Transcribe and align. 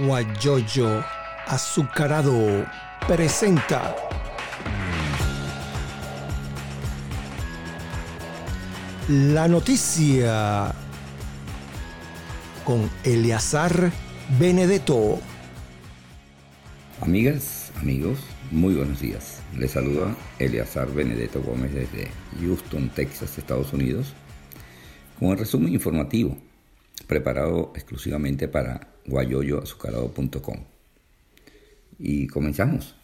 Guayoyo 0.00 1.04
Azucarado 1.46 2.66
presenta 3.06 3.94
la 9.08 9.46
noticia 9.46 10.74
con 12.64 12.90
Eleazar 13.04 13.92
Benedetto. 14.38 15.20
Amigas, 17.02 17.70
amigos, 17.76 18.20
muy 18.50 18.72
buenos 18.72 19.00
días. 19.00 19.42
Les 19.58 19.72
saluda 19.72 20.16
Eleazar 20.38 20.90
Benedetto 20.90 21.42
Gómez 21.42 21.74
desde 21.74 22.08
Houston, 22.40 22.88
Texas, 22.88 23.36
Estados 23.36 23.74
Unidos, 23.74 24.14
con 25.18 25.28
el 25.32 25.38
resumen 25.38 25.74
informativo 25.74 26.38
preparado 27.06 27.72
exclusivamente 27.74 28.48
para 28.48 28.89
guayoyoazucarado.com. 29.06 30.56
Y 31.98 32.26
comenzamos. 32.26 32.96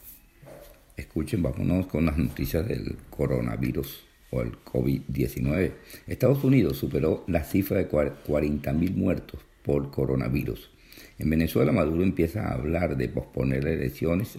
Escuchen, 0.96 1.42
vámonos 1.42 1.86
con 1.86 2.06
las 2.06 2.16
noticias 2.16 2.66
del 2.66 2.96
coronavirus 3.10 4.06
o 4.30 4.41
el 4.41 4.52
COVID-19. 4.64 5.72
Estados 6.06 6.42
Unidos 6.42 6.78
superó 6.78 7.24
la 7.27 7.45
cifra 7.45 7.78
de 7.78 7.91
40.000 7.91 8.95
muertos 8.95 9.41
por 9.62 9.91
coronavirus. 9.91 10.70
En 11.19 11.30
Venezuela, 11.30 11.72
Maduro 11.72 12.02
empieza 12.02 12.48
a 12.48 12.55
hablar 12.55 12.97
de 12.97 13.08
posponer 13.08 13.66
elecciones 13.66 14.38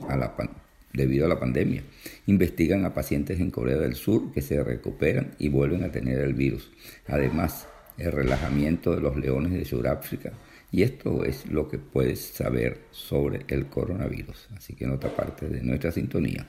debido 0.93 1.25
a 1.25 1.29
la 1.29 1.39
pandemia. 1.39 1.83
Investigan 2.25 2.85
a 2.85 2.93
pacientes 2.93 3.39
en 3.39 3.51
Corea 3.51 3.77
del 3.77 3.95
Sur 3.95 4.31
que 4.31 4.41
se 4.41 4.63
recuperan 4.63 5.35
y 5.37 5.49
vuelven 5.49 5.83
a 5.83 5.91
tener 5.91 6.19
el 6.19 6.33
virus. 6.33 6.71
Además, 7.07 7.67
el 7.97 8.11
relajamiento 8.11 8.95
de 8.95 9.01
los 9.01 9.17
leones 9.17 9.53
de 9.53 9.65
Sudáfrica. 9.65 10.33
Y 10.71 10.83
esto 10.83 11.23
es 11.23 11.45
lo 11.47 11.69
que 11.69 11.77
puedes 11.77 12.19
saber 12.19 12.81
sobre 12.91 13.45
el 13.47 13.67
coronavirus. 13.67 14.49
Así 14.55 14.73
que 14.73 14.85
en 14.85 14.91
otra 14.91 15.15
parte 15.15 15.47
de 15.47 15.61
nuestra 15.63 15.91
sintonía. 15.91 16.47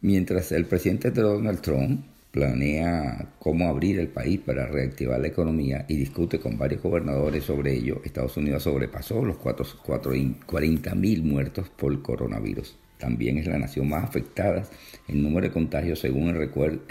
Mientras 0.00 0.52
el 0.52 0.66
presidente 0.66 1.10
Donald 1.10 1.60
Trump 1.60 2.04
planea 2.30 3.32
cómo 3.38 3.68
abrir 3.68 4.00
el 4.00 4.08
país 4.08 4.40
para 4.40 4.66
reactivar 4.66 5.20
la 5.20 5.28
economía 5.28 5.86
y 5.88 5.96
discute 5.96 6.40
con 6.40 6.58
varios 6.58 6.82
gobernadores 6.82 7.44
sobre 7.44 7.72
ello, 7.74 8.02
Estados 8.04 8.36
Unidos 8.36 8.64
sobrepasó 8.64 9.24
los 9.24 9.36
40 9.36 10.94
mil 10.96 11.22
muertos 11.22 11.68
por 11.68 12.02
coronavirus. 12.02 12.76
También 12.98 13.38
es 13.38 13.46
la 13.46 13.58
nación 13.58 13.88
más 13.88 14.04
afectada 14.04 14.64
en 15.08 15.22
número 15.22 15.46
de 15.46 15.52
contagios 15.52 16.00
según 16.00 16.28
el, 16.28 16.36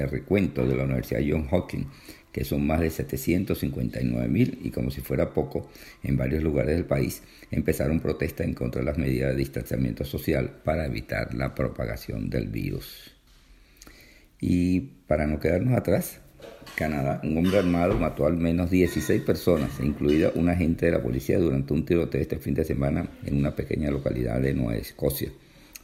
recuento 0.10 0.66
de 0.66 0.76
la 0.76 0.86
Universidad 0.86 1.22
Johns 1.28 1.52
Hopkins, 1.52 1.88
que 2.34 2.44
son 2.44 2.66
más 2.66 2.82
de 2.82 2.90
759 2.90 4.28
mil 4.28 4.60
y 4.64 4.72
como 4.72 4.90
si 4.92 5.02
fuera 5.02 5.30
poco, 5.34 5.70
en 6.04 6.18
varios 6.18 6.44
lugares 6.44 6.76
del 6.76 6.86
país 6.86 7.22
empezaron 7.52 8.00
protestas 8.00 8.48
en 8.48 8.56
contra 8.56 8.82
de 8.82 8.86
las 8.86 8.98
medidas 8.98 9.32
de 9.32 9.38
distanciamiento 9.38 10.04
social 10.04 10.50
para 10.64 10.88
evitar 10.88 11.34
la 11.36 11.54
propagación 11.54 12.30
del 12.30 12.48
virus. 12.48 13.12
Y 14.42 14.82
para 15.08 15.28
no 15.28 15.40
quedarnos 15.40 15.78
atrás, 15.78 16.20
Canadá, 16.76 17.22
un 17.24 17.38
hombre 17.38 17.60
armado 17.60 17.98
mató 17.98 18.26
al 18.26 18.36
menos 18.36 18.72
16 18.72 19.22
personas, 19.22 19.80
incluida 19.80 20.32
un 20.34 20.50
agente 20.50 20.88
de 20.88 20.94
la 20.94 21.04
policía, 21.04 21.38
durante 21.38 21.72
un 21.72 21.86
tiroteo 21.86 22.20
este 22.20 22.40
fin 22.40 22.56
de 22.56 22.66
semana 22.66 23.08
en 23.26 23.38
una 23.38 23.56
pequeña 23.56 23.92
localidad 23.92 24.42
de 24.42 24.56
Nueva 24.56 24.76
Escocia, 24.76 25.30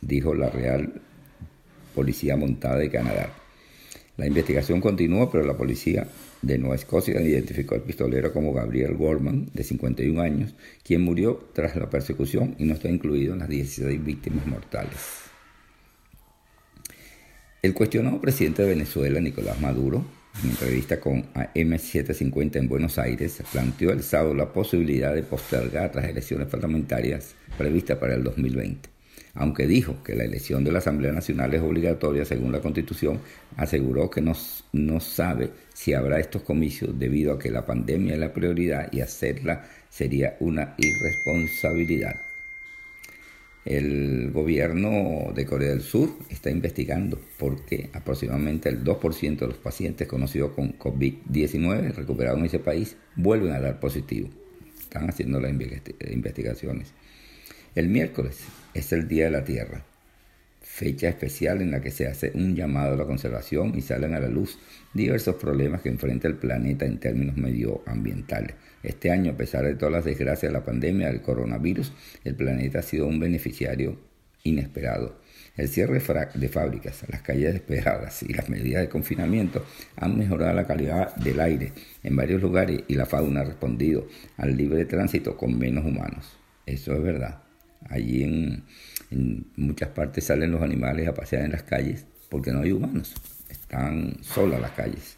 dijo 0.02 0.34
la 0.34 0.50
Real 0.50 0.94
Policía 1.94 2.36
Montada 2.36 2.78
de 2.78 2.90
Canadá. 2.90 3.30
La 4.18 4.26
investigación 4.26 4.82
continúa, 4.82 5.32
pero 5.32 5.46
la 5.46 5.56
policía 5.56 6.08
de 6.42 6.58
Nueva 6.58 6.76
Escocia 6.76 7.22
identificó 7.22 7.76
al 7.76 7.82
pistolero 7.82 8.32
como 8.32 8.54
Gabriel 8.54 8.96
Gorman, 8.96 9.50
de 9.54 9.64
51 9.64 10.22
años, 10.22 10.56
quien 10.84 11.02
murió 11.02 11.50
tras 11.54 11.76
la 11.76 11.90
persecución 11.90 12.56
y 12.58 12.66
no 12.66 12.74
está 12.74 12.90
incluido 12.90 13.34
en 13.34 13.40
las 13.40 13.50
16 13.50 14.04
víctimas 14.04 14.46
mortales. 14.48 15.00
El 17.62 17.74
cuestionado 17.74 18.22
presidente 18.22 18.64
de 18.64 18.70
Venezuela, 18.70 19.20
Nicolás 19.20 19.60
Maduro, 19.60 20.06
en 20.44 20.52
entrevista 20.52 21.00
con 21.00 21.24
AM750 21.34 22.56
en 22.56 22.70
Buenos 22.70 22.98
Aires, 22.98 23.44
planteó 23.52 23.92
el 23.92 24.04
sábado 24.04 24.34
la 24.34 24.54
posibilidad 24.54 25.14
de 25.14 25.24
postergar 25.24 25.94
las 25.94 26.06
elecciones 26.06 26.48
parlamentarias 26.48 27.36
previstas 27.58 27.98
para 27.98 28.16
el 28.16 28.24
2020 28.24 28.99
aunque 29.40 29.68
dijo 29.68 30.04
que 30.04 30.16
la 30.16 30.26
elección 30.26 30.66
de 30.66 30.72
la 30.74 30.80
Asamblea 30.80 31.14
Nacional 31.14 31.54
es 31.54 31.62
obligatoria 31.62 32.26
según 32.26 32.52
la 32.52 32.60
Constitución, 32.60 33.22
aseguró 33.56 34.10
que 34.10 34.20
no, 34.20 34.34
no, 34.74 35.00
sabe 35.00 35.50
si 35.74 35.94
habrá 35.94 36.20
estos 36.20 36.42
comicios 36.42 37.00
debido 37.00 37.32
a 37.32 37.40
que 37.40 37.50
la 37.50 37.66
pandemia 37.66 38.14
es 38.14 38.20
la 38.20 38.34
prioridad 38.34 38.92
y 38.92 39.00
hacerla 39.00 39.66
sería 39.90 40.36
una 40.42 40.76
irresponsabilidad. 40.78 42.20
El 43.64 44.32
gobierno 44.32 45.32
de 45.34 45.46
Corea 45.46 45.70
del 45.70 45.82
Sur 45.82 46.10
está 46.30 46.50
investigando 46.50 47.18
por 47.38 47.66
qué 47.66 47.90
aproximadamente 47.94 48.68
el 48.68 48.84
2% 48.84 49.40
de 49.40 49.48
los 49.48 49.58
pacientes 49.58 50.06
conocidos 50.06 50.52
con 50.52 50.78
COVID-19 50.78 51.94
recuperados 51.94 52.40
en 52.40 52.46
ese 52.46 52.60
país 52.60 52.98
vuelven 53.16 53.54
a 53.54 53.62
dar 53.62 53.80
positivo. 53.80 54.28
Están 54.82 55.10
haciendo 55.10 55.40
las 55.40 55.54
investigaciones. 56.12 56.94
El 57.76 57.88
miércoles 57.88 58.40
es 58.74 58.92
el 58.94 59.08
Día 59.08 59.26
de 59.26 59.32
la 59.32 59.44
Tierra, 59.44 59.84
fecha 60.60 61.08
especial 61.08 61.62
en 61.62 61.70
la 61.70 61.82
que 61.82 61.92
se 61.92 62.08
hace 62.08 62.32
un 62.34 62.56
llamado 62.56 62.96
a 62.96 62.98
la 62.98 63.06
conservación 63.06 63.78
y 63.78 63.82
salen 63.82 64.16
a 64.16 64.20
la 64.20 64.28
luz 64.28 64.58
diversos 64.96 65.36
problemas 65.36 65.82
que 65.82 65.90
enfrenta 65.90 66.28
el 66.28 66.34
planeta 66.36 66.86
en 66.86 67.00
términos 67.00 67.38
medioambientales. 67.38 68.56
Este 68.82 69.12
año, 69.12 69.34
a 69.34 69.38
pesar 69.38 69.66
de 69.66 69.76
todas 69.76 69.92
las 69.92 70.06
desgracias 70.06 70.52
de 70.52 70.58
la 70.58 70.66
pandemia 70.66 71.10
del 71.10 71.22
coronavirus, 71.22 71.94
el 72.24 72.34
planeta 72.34 72.80
ha 72.80 72.82
sido 72.82 73.06
un 73.06 73.20
beneficiario 73.20 74.00
inesperado. 74.44 75.22
El 75.56 75.68
cierre 75.68 76.02
de 76.34 76.50
fábricas, 76.50 77.04
las 77.08 77.22
calles 77.22 77.54
despejadas 77.54 78.24
y 78.24 78.34
las 78.34 78.50
medidas 78.50 78.82
de 78.82 78.90
confinamiento 78.90 79.64
han 79.96 80.18
mejorado 80.18 80.54
la 80.54 80.66
calidad 80.66 81.16
del 81.18 81.40
aire 81.40 81.74
en 82.02 82.16
varios 82.16 82.42
lugares 82.42 82.82
y 82.88 82.96
la 82.96 83.06
fauna 83.06 83.42
ha 83.42 83.46
respondido 83.46 84.08
al 84.38 84.58
libre 84.58 84.86
tránsito 84.86 85.38
con 85.38 85.60
menos 85.60 85.86
humanos. 85.86 86.36
Eso 86.66 86.96
es 86.96 87.04
verdad. 87.04 87.49
Allí 87.88 88.24
en, 88.24 88.64
muchas 89.56 89.90
partes 89.90 90.26
salen 90.26 90.52
los 90.52 90.62
animales 90.62 91.08
a 91.08 91.14
pasear 91.14 91.46
en 91.46 91.52
las 91.52 91.64
calles 91.64 92.06
porque 92.30 92.52
no 92.52 92.62
hay 92.62 92.72
humanos, 92.72 93.16
están 93.50 94.18
solas 94.22 94.62
las 94.62 94.72
calles. 94.72 95.18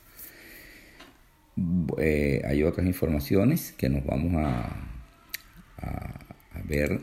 Eh, 1.98 2.42
hay 2.46 2.64
otras 2.64 2.88
informaciones 2.88 3.74
que 3.74 3.90
nos 3.90 4.06
vamos 4.06 4.34
a, 4.38 4.88
ver. 6.64 7.02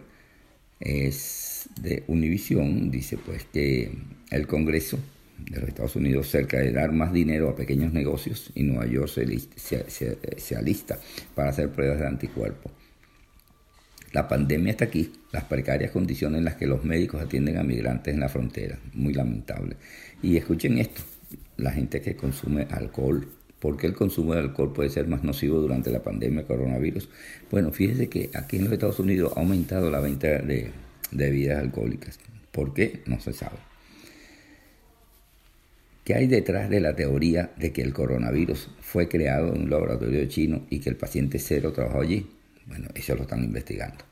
Es 0.81 1.69
de 1.81 2.05
Univision, 2.07 2.91
dice 2.91 3.19
pues 3.19 3.45
que 3.53 3.93
el 4.31 4.47
Congreso 4.47 4.99
de 5.39 5.61
los 5.61 5.69
Estados 5.69 5.97
Unidos 5.97 6.29
cerca 6.29 6.59
de 6.59 6.73
dar 6.73 6.93
más 6.93 7.13
dinero 7.13 7.51
a 7.51 7.57
pequeños 7.57 7.93
negocios 7.93 8.53
y 8.55 8.63
Nueva 8.63 8.87
York 8.87 9.09
se, 9.09 9.91
se, 9.91 10.19
se 10.39 10.57
alista 10.57 10.99
para 11.35 11.51
hacer 11.51 11.71
pruebas 11.71 11.99
de 11.99 12.07
anticuerpos. 12.07 12.73
La 14.13 14.27
pandemia 14.27 14.71
está 14.71 14.87
aquí, 14.87 15.13
las 15.33 15.45
precarias 15.45 15.91
condiciones 15.91 16.39
en 16.39 16.45
las 16.45 16.55
que 16.55 16.67
los 16.67 16.83
médicos 16.83 17.21
atienden 17.21 17.59
a 17.59 17.63
migrantes 17.63 18.15
en 18.15 18.21
la 18.21 18.29
frontera, 18.29 18.79
muy 18.95 19.13
lamentable. 19.13 19.77
Y 20.23 20.37
escuchen 20.37 20.79
esto, 20.79 21.03
la 21.59 21.73
gente 21.73 22.01
que 22.01 22.17
consume 22.17 22.67
alcohol, 22.71 23.29
¿por 23.61 23.77
qué 23.77 23.87
el 23.87 23.93
consumo 23.93 24.33
de 24.33 24.41
alcohol 24.41 24.73
puede 24.73 24.89
ser 24.89 25.09
más 25.09 25.25
nocivo 25.25 25.61
durante 25.61 25.91
la 25.91 26.03
pandemia 26.03 26.47
coronavirus? 26.47 27.11
Bueno, 27.51 27.71
fíjense 27.71 28.09
que 28.09 28.31
aquí 28.33 28.57
en 28.57 28.65
los 28.65 28.73
Estados 28.73 28.99
Unidos 28.99 29.33
ha 29.37 29.41
aumentado 29.41 29.91
la 29.91 30.01
venta 30.01 30.29
de, 30.29 30.39
de 30.41 30.71
bebidas 31.11 31.59
alcohólicas. 31.59 32.19
¿Por 32.51 32.73
qué? 32.73 33.03
No 33.05 33.21
se 33.21 33.35
sabe. 33.35 33.59
¿Qué 36.05 36.15
hay 36.15 36.27
detrás 36.27 36.71
de 36.71 36.81
la 36.81 36.97
teoría 36.97 37.51
de 37.59 37.71
que 37.73 37.83
el 37.83 37.93
coronavirus 37.93 38.71
fue 38.81 39.09
creado 39.09 39.55
en 39.55 39.65
un 39.65 39.71
laboratorio 39.71 40.25
chino 40.25 40.63
y 40.71 40.79
que 40.79 40.89
el 40.89 40.97
paciente 40.97 41.39
cero 41.39 41.75
trabajó 41.75 42.01
allí? 42.01 42.27
Bueno, 42.69 42.89
eso 42.95 43.15
lo 43.15 43.23
están 43.23 43.43
investigando. 43.43 44.05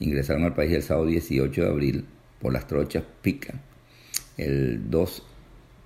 ingresaron 0.00 0.44
al 0.44 0.54
país 0.54 0.72
el 0.72 0.82
sábado 0.82 1.06
18 1.06 1.62
de 1.62 1.68
abril 1.68 2.04
por 2.40 2.52
las 2.52 2.66
trochas 2.66 3.04
Pica, 3.22 3.54
el 4.36 4.90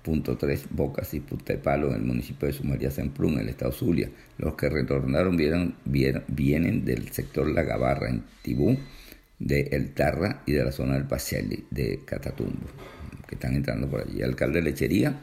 2.3 0.03 0.67
Bocas 0.71 1.13
y 1.13 1.19
Palo 1.19 1.89
en 1.89 1.95
el 1.95 2.01
municipio 2.01 2.47
de 2.47 2.53
Sumaria 2.53 2.91
Semprún, 2.91 3.33
en 3.33 3.39
el 3.41 3.49
estado 3.49 3.71
Zulia. 3.71 4.09
Los 4.37 4.55
que 4.55 4.69
retornaron 4.69 5.37
vienen 5.37 6.85
del 6.85 7.09
sector 7.09 7.47
La 7.47 7.63
Gabarra, 7.63 8.09
en 8.09 8.23
Tibú, 8.41 8.77
de 9.39 9.61
El 9.71 9.93
Tarra 9.93 10.43
y 10.45 10.53
de 10.53 10.63
la 10.63 10.71
zona 10.71 10.93
del 10.93 11.05
Pacelli, 11.05 11.65
de 11.69 12.01
Catatumbo, 12.05 12.67
que 13.27 13.35
están 13.35 13.55
entrando 13.55 13.87
por 13.87 14.01
allí. 14.01 14.19
El 14.19 14.29
alcalde 14.29 14.61
de 14.61 14.69
Lechería 14.69 15.19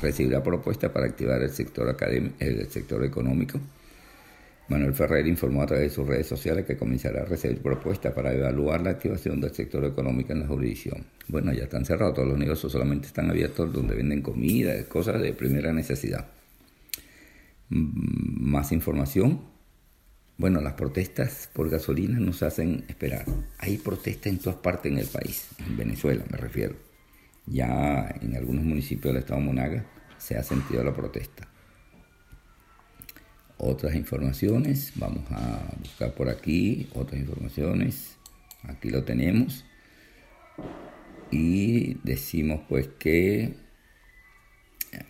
recibirá 0.00 0.42
propuesta 0.42 0.92
para 0.92 1.06
activar 1.06 1.42
el 1.42 1.50
sector, 1.50 1.88
académico, 1.88 2.34
el 2.40 2.68
sector 2.70 3.04
económico 3.04 3.60
Manuel 4.68 4.94
Ferrer 4.94 5.26
informó 5.26 5.62
a 5.62 5.66
través 5.66 5.90
de 5.90 5.94
sus 5.94 6.06
redes 6.06 6.26
sociales 6.26 6.64
que 6.64 6.76
comenzará 6.76 7.22
a 7.22 7.24
recibir 7.26 7.60
propuestas 7.60 8.14
para 8.14 8.32
evaluar 8.32 8.80
la 8.80 8.90
activación 8.90 9.40
del 9.40 9.52
sector 9.52 9.84
económico 9.84 10.32
en 10.32 10.40
la 10.40 10.46
jurisdicción. 10.46 11.04
Bueno, 11.28 11.52
ya 11.52 11.64
están 11.64 11.84
cerrados, 11.84 12.14
todos 12.14 12.28
los 12.28 12.38
negocios 12.38 12.72
solamente 12.72 13.06
están 13.06 13.28
abiertos 13.30 13.72
donde 13.72 13.94
venden 13.94 14.22
comida, 14.22 14.82
cosas 14.88 15.20
de 15.20 15.34
primera 15.34 15.72
necesidad. 15.72 16.28
Mm, 17.68 18.50
más 18.50 18.72
información. 18.72 19.42
Bueno, 20.38 20.60
las 20.62 20.72
protestas 20.72 21.50
por 21.52 21.68
gasolina 21.68 22.18
nos 22.18 22.42
hacen 22.42 22.84
esperar. 22.88 23.26
Hay 23.58 23.76
protestas 23.76 24.32
en 24.32 24.38
todas 24.38 24.58
partes 24.58 24.90
en 24.90 24.98
el 24.98 25.06
país, 25.06 25.46
en 25.58 25.76
Venezuela 25.76 26.24
me 26.30 26.38
refiero. 26.38 26.74
Ya 27.46 28.14
en 28.22 28.34
algunos 28.34 28.64
municipios 28.64 29.12
del 29.12 29.22
estado 29.22 29.40
de 29.40 29.46
Monaga 29.46 29.84
se 30.16 30.36
ha 30.36 30.42
sentido 30.42 30.82
la 30.82 30.94
protesta 30.94 31.53
otras 33.64 33.94
informaciones. 33.94 34.92
Vamos 34.96 35.24
a 35.30 35.74
buscar 35.78 36.14
por 36.14 36.28
aquí 36.28 36.88
otras 36.94 37.20
informaciones. 37.20 38.16
Aquí 38.62 38.90
lo 38.90 39.04
tenemos. 39.04 39.64
Y 41.30 41.94
decimos 42.04 42.60
pues 42.68 42.88
que 42.98 43.54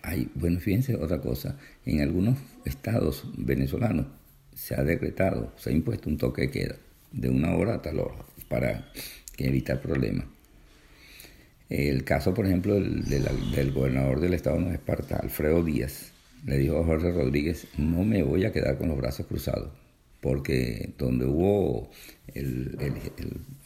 hay, 0.01 0.29
bueno, 0.35 0.59
fíjense 0.59 0.95
otra 0.95 1.21
cosa, 1.21 1.57
en 1.85 2.01
algunos 2.01 2.39
estados 2.65 3.23
venezolanos 3.37 4.07
se 4.55 4.75
ha 4.75 4.83
decretado, 4.83 5.53
se 5.57 5.69
ha 5.69 5.73
impuesto 5.73 6.09
un 6.09 6.17
toque 6.17 6.43
de 6.43 6.51
queda 6.51 6.75
de 7.11 7.29
una 7.29 7.55
hora 7.55 7.75
a 7.75 7.81
tal 7.81 7.99
hora 7.99 8.25
para 8.47 8.91
evitar 9.37 9.81
problemas. 9.81 10.25
El 11.69 12.03
caso, 12.03 12.33
por 12.33 12.45
ejemplo, 12.45 12.75
del, 12.75 13.03
del 13.03 13.71
gobernador 13.71 14.19
del 14.19 14.33
estado 14.33 14.59
de 14.59 14.75
Esparta, 14.75 15.17
Alfredo 15.17 15.63
Díaz, 15.63 16.11
le 16.45 16.57
dijo 16.59 16.83
Jorge 16.83 17.11
Rodríguez, 17.11 17.67
no 17.77 18.03
me 18.03 18.23
voy 18.23 18.45
a 18.45 18.51
quedar 18.51 18.77
con 18.77 18.89
los 18.89 18.97
brazos 18.97 19.25
cruzados, 19.25 19.69
porque 20.21 20.93
donde 20.97 21.25
hubo 21.25 21.89
el, 22.33 22.77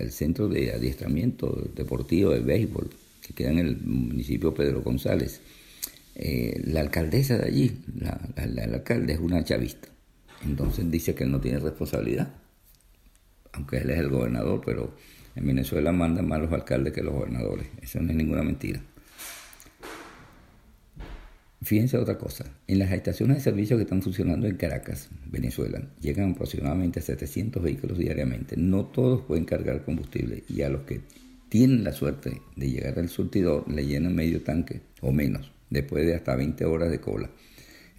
centro 0.10 0.48
de 0.48 0.72
adiestramiento 0.72 1.70
deportivo 1.76 2.32
de 2.32 2.40
béisbol, 2.40 2.90
que 3.22 3.34
queda 3.34 3.52
en 3.52 3.60
el 3.60 3.78
municipio 3.82 4.54
Pedro 4.54 4.82
González, 4.82 5.42
eh, 6.16 6.62
la 6.66 6.82
alcaldesa 6.82 7.38
de 7.38 7.48
allí, 7.48 7.82
la, 8.00 8.20
alcalde 8.74 9.14
es 9.14 9.20
una 9.20 9.44
chavista, 9.44 9.90
entonces 10.46 10.90
dice 10.90 11.14
que 11.14 11.26
él 11.26 11.32
no 11.32 11.42
tiene 11.42 11.60
responsabilidad, 11.60 12.34
aunque 13.52 13.78
él 13.78 13.90
es 13.90 14.00
el 14.00 14.10
gobernador, 14.10 14.62
pero 14.66 14.96
en 15.36 15.46
Venezuela 15.46 15.92
mandan 15.92 16.28
más 16.28 16.40
los 16.40 16.52
alcaldes 16.54 16.94
que 16.94 17.04
los 17.04 17.14
gobernadores, 17.14 17.68
eso 17.82 18.00
no 18.00 18.12
es 18.12 18.16
ninguna 18.16 18.42
mentira. 18.42 18.82
Fíjense 21.62 21.98
otra 21.98 22.18
cosa, 22.18 22.46
en 22.68 22.80
las 22.80 22.92
estaciones 22.94 23.38
de 23.38 23.44
servicio 23.44 23.76
que 23.76 23.84
están 23.84 24.02
funcionando 24.02 24.48
en 24.48 24.56
Caracas, 24.56 25.10
Venezuela, 25.26 25.82
llegan 26.00 26.32
aproximadamente 26.32 27.00
a 27.00 27.04
700 27.04 27.62
vehículos 27.62 27.98
diariamente. 27.98 28.56
No 28.56 28.86
todos 28.86 29.24
pueden 29.24 29.44
cargar 29.44 29.84
combustible 29.84 30.44
y 30.48 30.62
a 30.62 30.70
los 30.70 30.84
que 30.84 31.02
tienen 31.50 31.84
la 31.84 31.92
suerte 31.92 32.42
de 32.56 32.70
llegar 32.70 32.98
al 32.98 33.10
surtidor 33.10 33.70
le 33.70 33.86
llenan 33.86 34.16
medio 34.16 34.42
tanque 34.42 34.82
o 35.02 35.12
menos, 35.12 35.52
después 35.70 36.06
de 36.06 36.16
hasta 36.16 36.36
20 36.36 36.64
horas 36.64 36.92
de 36.92 37.02
cola. 37.02 37.30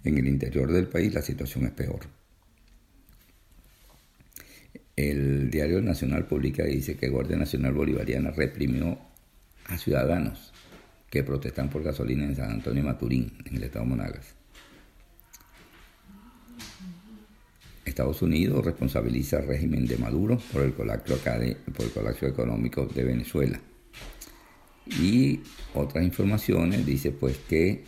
En 0.03 0.17
el 0.17 0.27
interior 0.27 0.71
del 0.71 0.87
país 0.87 1.13
la 1.13 1.21
situación 1.21 1.65
es 1.65 1.71
peor. 1.71 1.99
El 4.95 5.51
diario 5.51 5.81
Nacional 5.81 6.25
publica 6.25 6.63
dice 6.63 6.95
que 6.97 7.09
Guardia 7.09 7.37
Nacional 7.37 7.73
Bolivariana 7.73 8.31
reprimió 8.31 8.97
a 9.67 9.77
ciudadanos 9.77 10.50
que 11.11 11.23
protestan 11.23 11.69
por 11.69 11.83
gasolina 11.83 12.23
en 12.23 12.35
San 12.35 12.49
Antonio 12.49 12.83
Maturín, 12.83 13.33
en 13.45 13.57
el 13.57 13.63
estado 13.65 13.83
de 13.83 13.89
Monagas. 13.89 14.33
Estados 17.83 18.21
Unidos 18.21 18.63
responsabiliza 18.63 19.37
al 19.37 19.47
régimen 19.47 19.85
de 19.85 19.97
Maduro 19.97 20.39
por 20.53 20.61
el 20.63 20.73
colapso, 20.73 21.17
por 21.17 21.85
el 21.85 21.91
colapso 21.91 22.25
económico 22.25 22.85
de 22.85 23.03
Venezuela. 23.03 23.59
Y 24.85 25.41
otras 25.73 26.03
informaciones 26.05 26.85
dice 26.85 27.11
pues 27.11 27.37
que 27.37 27.83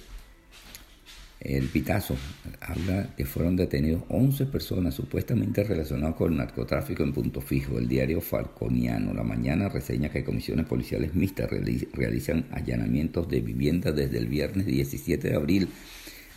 el 1.44 1.68
Pitazo 1.68 2.16
habla 2.62 3.14
que 3.18 3.26
fueron 3.26 3.58
detenidos 3.58 4.04
11 4.08 4.46
personas 4.46 4.96
supuestamente 4.96 5.62
relacionadas 5.66 6.16
con 6.16 6.32
el 6.32 6.38
narcotráfico 6.38 7.04
en 7.04 7.12
punto 7.12 7.42
fijo. 7.42 7.78
El 7.78 7.90
diario 7.90 8.22
Falconiano 8.22 9.14
La 9.14 9.24
Mañana 9.24 9.68
reseña 9.68 10.08
que 10.08 10.24
comisiones 10.24 10.66
policiales 10.66 11.14
mixtas 11.14 11.50
realizan 11.92 12.46
allanamientos 12.52 13.28
de 13.28 13.42
viviendas 13.42 13.94
desde 13.94 14.20
el 14.20 14.28
viernes 14.28 14.66
17 14.66 15.30
de 15.30 15.36
abril. 15.36 15.68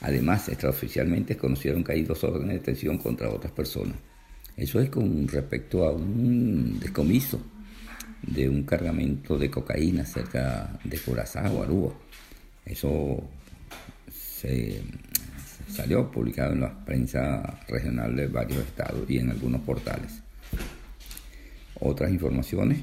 Además, 0.01 0.49
extraoficialmente 0.49 1.37
conocieron 1.37 1.85
que 1.85 1.93
hay 1.93 2.03
dos 2.03 2.25
órdenes 2.25 2.49
de 2.49 2.59
detención 2.59 2.99
contra 2.99 3.31
otras 3.31 3.53
personas. 3.53 3.95
Eso 4.57 4.81
es 4.81 4.91
con 4.91 5.29
respecto 5.29 5.85
a 5.85 5.93
un 5.93 6.81
descomiso 6.81 7.41
de 8.23 8.49
un 8.49 8.65
cargamento 8.65 9.39
de 9.39 9.51
cocaína 9.51 10.05
cerca 10.05 10.81
de 10.83 10.99
Curazao, 10.99 11.63
Aruba. 11.63 11.93
Eso 12.65 13.23
se 14.41 14.83
salió 15.69 16.11
publicado 16.11 16.53
en 16.53 16.61
la 16.61 16.85
prensa 16.85 17.61
regional 17.69 18.15
de 18.15 18.27
varios 18.27 18.59
estados 18.59 19.09
y 19.09 19.19
en 19.19 19.31
algunos 19.31 19.63
portales. 19.63 20.23
Otras 21.81 22.11
informaciones, 22.11 22.81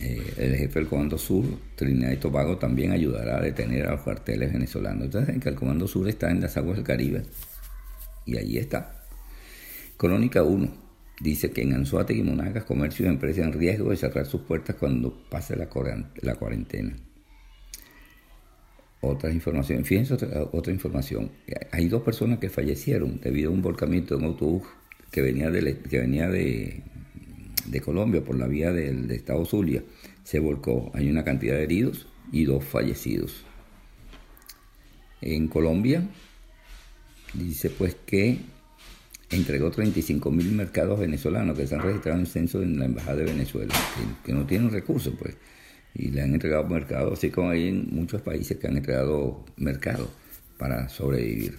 eh, 0.00 0.34
el 0.38 0.56
jefe 0.56 0.78
del 0.78 0.88
Comando 0.88 1.18
Sur, 1.18 1.44
Trinidad 1.74 2.12
y 2.12 2.16
Tobago, 2.16 2.56
también 2.56 2.92
ayudará 2.92 3.38
a 3.38 3.40
detener 3.42 3.86
a 3.86 3.92
los 3.92 4.00
cuarteles 4.00 4.52
venezolanos. 4.52 5.04
Entonces, 5.04 5.38
que 5.40 5.48
el 5.48 5.54
Comando 5.54 5.86
Sur 5.86 6.08
está 6.08 6.30
en 6.30 6.40
las 6.40 6.56
aguas 6.56 6.76
del 6.76 6.84
Caribe 6.84 7.22
y 8.24 8.36
allí 8.38 8.58
está. 8.58 9.04
Crónica 9.96 10.42
1 10.42 10.68
dice 11.20 11.50
que 11.50 11.62
en 11.62 11.74
Anzuategui 11.74 12.20
y 12.20 12.24
Monagas, 12.24 12.64
comercio 12.64 13.06
y 13.06 13.08
empresas 13.08 13.44
en 13.44 13.52
riesgo 13.52 13.90
de 13.90 13.96
cerrar 13.96 14.26
sus 14.26 14.42
puertas 14.42 14.76
cuando 14.76 15.14
pase 15.30 15.56
la 15.56 15.68
cuarentena. 15.68 16.96
Otra 19.00 19.30
información, 19.30 19.84
fíjense 19.84 20.14
otra, 20.14 20.72
información. 20.72 21.30
Hay 21.70 21.88
dos 21.88 22.02
personas 22.02 22.38
que 22.38 22.48
fallecieron 22.48 23.20
debido 23.20 23.50
a 23.50 23.52
un 23.52 23.62
volcamiento 23.62 24.16
de 24.16 24.22
un 24.22 24.26
autobús 24.26 24.62
que 25.10 25.22
venía 25.22 25.50
de, 25.50 25.78
que 25.78 25.98
venía 25.98 26.28
de, 26.28 26.82
Colombia 27.84 28.24
por 28.24 28.38
la 28.38 28.46
vía 28.46 28.72
del 28.72 29.10
estado 29.10 29.44
Zulia. 29.44 29.82
Se 30.24 30.38
volcó. 30.38 30.90
Hay 30.94 31.10
una 31.10 31.24
cantidad 31.24 31.56
de 31.56 31.64
heridos 31.64 32.06
y 32.32 32.44
dos 32.44 32.64
fallecidos. 32.64 33.44
En 35.20 35.48
Colombia 35.48 36.08
dice 37.34 37.68
pues 37.70 37.96
que 38.06 38.38
entregó 39.30 39.70
35 39.70 40.30
mil 40.30 40.52
mercados 40.52 40.98
venezolanos 40.98 41.56
que 41.56 41.66
se 41.66 41.74
han 41.74 41.82
registrado 41.82 42.18
en 42.18 42.26
censo 42.26 42.62
en 42.62 42.78
la 42.78 42.86
Embajada 42.86 43.16
de 43.16 43.24
Venezuela, 43.24 43.74
que 44.24 44.32
no 44.32 44.46
tienen 44.46 44.70
recursos 44.70 45.12
pues 45.18 45.36
y 45.98 46.08
le 46.10 46.22
han 46.22 46.34
entregado 46.34 46.68
mercado, 46.68 47.12
así 47.12 47.30
como 47.30 47.50
hay 47.50 47.68
en 47.68 47.88
muchos 47.90 48.20
países 48.22 48.58
que 48.58 48.66
han 48.66 48.76
entregado 48.76 49.44
mercado 49.56 50.10
para 50.58 50.88
sobrevivir. 50.88 51.58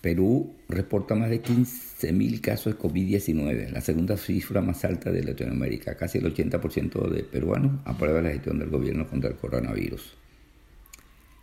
Perú 0.00 0.54
reporta 0.68 1.14
más 1.14 1.30
de 1.30 1.42
15.000 1.42 2.40
casos 2.42 2.74
de 2.74 2.78
COVID-19, 2.78 3.70
la 3.70 3.80
segunda 3.80 4.18
cifra 4.18 4.60
más 4.60 4.84
alta 4.84 5.10
de 5.10 5.24
Latinoamérica. 5.24 5.96
Casi 5.96 6.18
el 6.18 6.34
80% 6.34 7.08
de 7.08 7.22
peruanos 7.24 7.80
aprueba 7.86 8.20
la 8.20 8.30
gestión 8.30 8.58
del 8.58 8.68
gobierno 8.68 9.08
contra 9.08 9.30
el 9.30 9.36
coronavirus. 9.36 10.14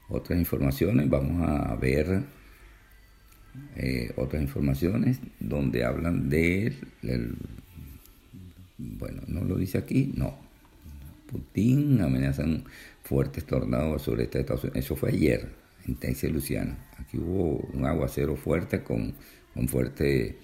Otras 0.10 0.38
informaciones, 0.38 1.10
vamos 1.10 1.42
a 1.50 1.76
ver 1.76 2.22
eh, 3.76 4.12
otras 4.16 4.44
informaciones 4.44 5.20
donde 5.40 5.84
hablan 5.84 6.30
de 6.30 6.74
bueno, 8.78 9.22
no 9.28 9.44
lo 9.44 9.56
dice 9.56 9.78
aquí, 9.78 10.12
no. 10.16 10.51
Putin 11.32 12.02
amenazan 12.02 12.66
fuertes 13.04 13.46
tornados 13.46 14.02
sobre 14.02 14.24
este 14.24 14.42
Estados 14.42 14.64
Unidos. 14.64 14.84
Eso 14.84 14.96
fue 14.96 15.10
ayer 15.10 15.50
en 15.88 15.96
Texas, 15.96 16.32
Luciana. 16.32 16.78
Aquí 16.98 17.18
hubo 17.18 17.58
un 17.74 17.86
aguacero 17.86 18.36
fuerte 18.36 18.84
con, 18.84 19.16
con 19.54 19.68
fuerte, 19.68 20.38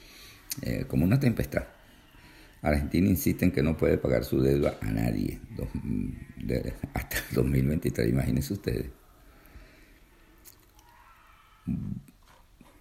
eh, 0.61 0.85
como 0.87 1.05
una 1.05 1.19
tempestad. 1.19 1.65
Argentina 2.61 3.07
insiste 3.07 3.45
en 3.45 3.51
que 3.51 3.61
no 3.61 3.77
puede 3.77 3.97
pagar 3.97 4.23
su 4.23 4.41
deuda 4.41 4.77
a 4.81 4.91
nadie 4.91 5.39
hasta 6.93 7.17
el 7.17 7.35
2023, 7.35 8.09
imagínense 8.09 8.53
ustedes. 8.53 8.87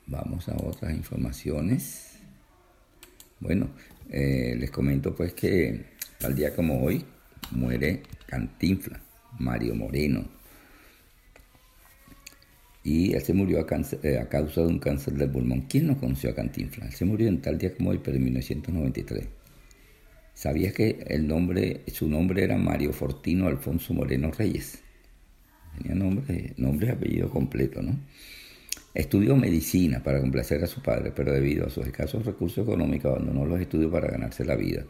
Vamos 0.07 0.49
a 0.49 0.57
otras 0.57 0.95
informaciones. 0.95 2.19
Bueno, 3.41 3.69
eh, 4.09 4.55
les 4.59 4.71
comento 4.71 5.15
pues 5.15 5.35
que 5.35 5.97
tal 6.19 6.35
día 6.35 6.55
como 6.55 6.83
hoy 6.83 7.05
muere 7.51 8.03
Cantinfla, 8.27 9.01
Mario 9.39 9.75
Moreno. 9.75 10.25
Y 12.83 13.15
él 13.15 13.23
se 13.23 13.33
murió 13.33 13.59
a, 13.59 13.67
eh, 14.03 14.19
a, 14.19 14.29
causa 14.29 14.61
de 14.61 14.69
un 14.69 14.79
cáncer 14.79 15.15
del 15.15 15.31
pulmón. 15.31 15.63
¿Quién 15.63 15.89
no 15.89 15.99
conoció 15.99 16.31
a 16.31 16.35
Cantinfla? 16.35 16.87
Él 16.87 16.93
se 16.93 17.05
murió 17.05 17.27
en 17.29 17.41
tal 17.41 17.59
día 17.59 17.75
como 17.75 17.91
hoy, 17.91 18.01
pero 18.03 18.17
en 18.17 18.25
1993. 18.25 19.27
¿Sabías 20.35 20.73
que 20.73 21.03
el 21.09 21.27
nombre, 21.27 21.83
su 21.93 22.09
nombre 22.09 22.45
era 22.45 22.57
Mario 22.59 22.93
Fortino 22.93 23.49
Alfonso 23.49 23.95
Moreno 23.95 24.31
Reyes? 24.31 24.83
Tenía 25.79 25.95
nombre, 25.95 26.53
nombre 26.59 26.89
y 26.89 26.91
apellido 26.91 27.31
completo, 27.31 27.83
¿no? 27.83 27.99
Estudió 28.95 29.37
medicina 29.37 30.03
para 30.03 30.21
complacer 30.21 30.63
a 30.63 30.67
su 30.67 30.81
padre, 30.81 31.13
pero 31.15 31.33
debido 31.33 31.67
a 31.67 31.71
sus 31.71 31.87
escasos 31.87 32.25
recursos 32.25 32.65
económicos 32.67 33.13
abandonó 33.13 33.45
los 33.45 33.61
estudios 33.61 33.91
para 33.91 34.09
ganarse 34.09 34.45
la 34.45 34.57
vida. 34.57 34.85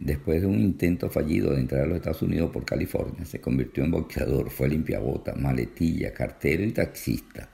Después 0.00 0.40
de 0.40 0.46
un 0.46 0.60
intento 0.60 1.10
fallido 1.10 1.52
de 1.52 1.60
entrar 1.60 1.82
a 1.82 1.86
los 1.86 1.96
Estados 1.96 2.22
Unidos 2.22 2.52
por 2.52 2.64
California, 2.64 3.24
se 3.24 3.40
convirtió 3.40 3.82
en 3.82 3.90
boxeador, 3.90 4.48
fue 4.48 4.68
limpiabota, 4.68 5.34
maletilla, 5.34 6.14
cartero 6.14 6.62
y 6.62 6.70
taxista. 6.70 7.48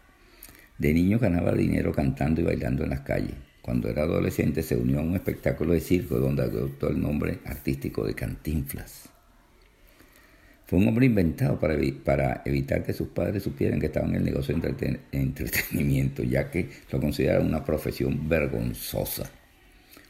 De 0.76 0.92
niño 0.92 1.18
ganaba 1.18 1.52
dinero 1.52 1.90
cantando 1.90 2.42
y 2.42 2.44
bailando 2.44 2.84
en 2.84 2.90
las 2.90 3.00
calles. 3.00 3.34
Cuando 3.62 3.88
era 3.88 4.02
adolescente 4.02 4.62
se 4.62 4.76
unió 4.76 4.98
a 4.98 5.02
un 5.02 5.14
espectáculo 5.14 5.72
de 5.72 5.80
circo 5.80 6.18
donde 6.18 6.42
adoptó 6.42 6.90
el 6.90 7.00
nombre 7.00 7.38
artístico 7.46 8.04
de 8.04 8.14
Cantinflas. 8.14 9.08
Fue 10.66 10.78
un 10.78 10.86
hombre 10.86 11.06
inventado 11.06 11.58
para, 11.58 12.42
evitar 12.44 12.84
que 12.84 12.92
sus 12.92 13.08
padres 13.08 13.42
supieran 13.42 13.80
que 13.80 13.86
estaba 13.86 14.06
en 14.06 14.16
el 14.16 14.24
negocio 14.24 14.54
de 14.54 14.96
entretenimiento, 15.12 16.22
ya 16.22 16.50
que 16.50 16.68
lo 16.92 17.00
consideraban 17.00 17.46
una 17.46 17.64
profesión 17.64 18.28
vergonzosa. 18.28 19.30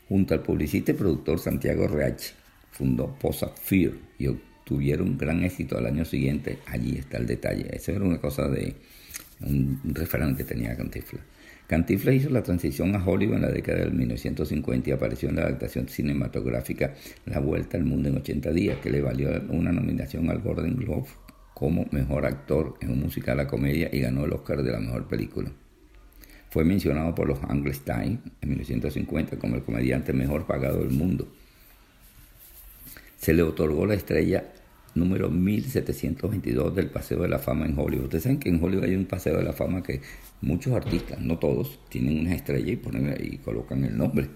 Junto 0.08 0.34
al 0.34 0.42
publicista 0.42 0.92
y 0.92 0.94
productor 0.94 1.38
Santiago 1.38 1.88
Reach, 1.88 2.34
fundó 2.70 3.14
Posa 3.18 3.48
Fear 3.48 3.92
y 4.18 4.26
obtuvieron 4.26 5.16
gran 5.16 5.44
éxito 5.44 5.78
al 5.78 5.86
año 5.86 6.04
siguiente. 6.04 6.58
Allí 6.66 6.98
está 6.98 7.18
el 7.18 7.26
detalle. 7.26 7.68
Esa 7.72 7.92
era 7.92 8.04
una 8.04 8.20
cosa 8.20 8.48
de 8.48 8.74
un, 9.40 9.80
referente 9.84 10.44
que 10.44 10.54
tenía 10.54 10.76
Cantifla. 10.76 11.20
Cantinflas 11.66 12.14
hizo 12.16 12.30
la 12.30 12.42
transición 12.42 12.94
a 12.94 13.02
Hollywood 13.02 13.36
en 13.36 13.42
la 13.42 13.50
década 13.50 13.80
del 13.80 13.94
1950 13.94 14.90
y 14.90 14.92
apareció 14.92 15.30
en 15.30 15.36
la 15.36 15.42
adaptación 15.42 15.88
cinematográfica 15.88 16.94
La 17.24 17.38
Vuelta 17.38 17.78
al 17.78 17.84
Mundo 17.84 18.10
en 18.10 18.16
80 18.18 18.52
días, 18.52 18.78
que 18.80 18.90
le 18.90 19.00
valió 19.00 19.30
una 19.48 19.72
nominación 19.72 20.28
al 20.28 20.40
Golden 20.40 20.76
Globe 20.76 21.06
como 21.54 21.86
mejor 21.90 22.26
actor 22.26 22.74
en 22.82 22.90
un 22.90 23.00
musical 23.00 23.40
a 23.40 23.46
comedia 23.46 23.88
y 23.90 24.00
ganó 24.00 24.24
el 24.26 24.32
Oscar 24.32 24.62
de 24.62 24.72
la 24.72 24.80
mejor 24.80 25.08
película. 25.08 25.50
Fue 26.54 26.64
mencionado 26.64 27.16
por 27.16 27.26
los 27.26 27.42
Angeles 27.42 27.80
Times 27.80 28.20
en 28.40 28.48
1950 28.48 29.40
como 29.40 29.56
el 29.56 29.64
comediante 29.64 30.12
mejor 30.12 30.46
pagado 30.46 30.84
del 30.84 30.90
mundo. 30.90 31.26
Se 33.16 33.34
le 33.34 33.42
otorgó 33.42 33.86
la 33.86 33.94
estrella 33.94 34.52
número 34.94 35.30
1722 35.30 36.76
del 36.76 36.90
Paseo 36.90 37.22
de 37.22 37.28
la 37.28 37.40
Fama 37.40 37.66
en 37.66 37.76
Hollywood. 37.76 38.04
Ustedes 38.04 38.22
saben 38.22 38.38
que 38.38 38.50
en 38.50 38.62
Hollywood 38.62 38.84
hay 38.84 38.94
un 38.94 39.06
Paseo 39.06 39.36
de 39.36 39.42
la 39.42 39.52
Fama 39.52 39.82
que 39.82 40.00
muchos 40.42 40.74
artistas, 40.74 41.20
no 41.20 41.40
todos, 41.40 41.80
tienen 41.88 42.20
una 42.20 42.36
estrella 42.36 42.70
y, 42.70 42.76
ponen, 42.76 43.16
y 43.20 43.38
colocan 43.38 43.82
el 43.82 43.98
nombre. 43.98 44.28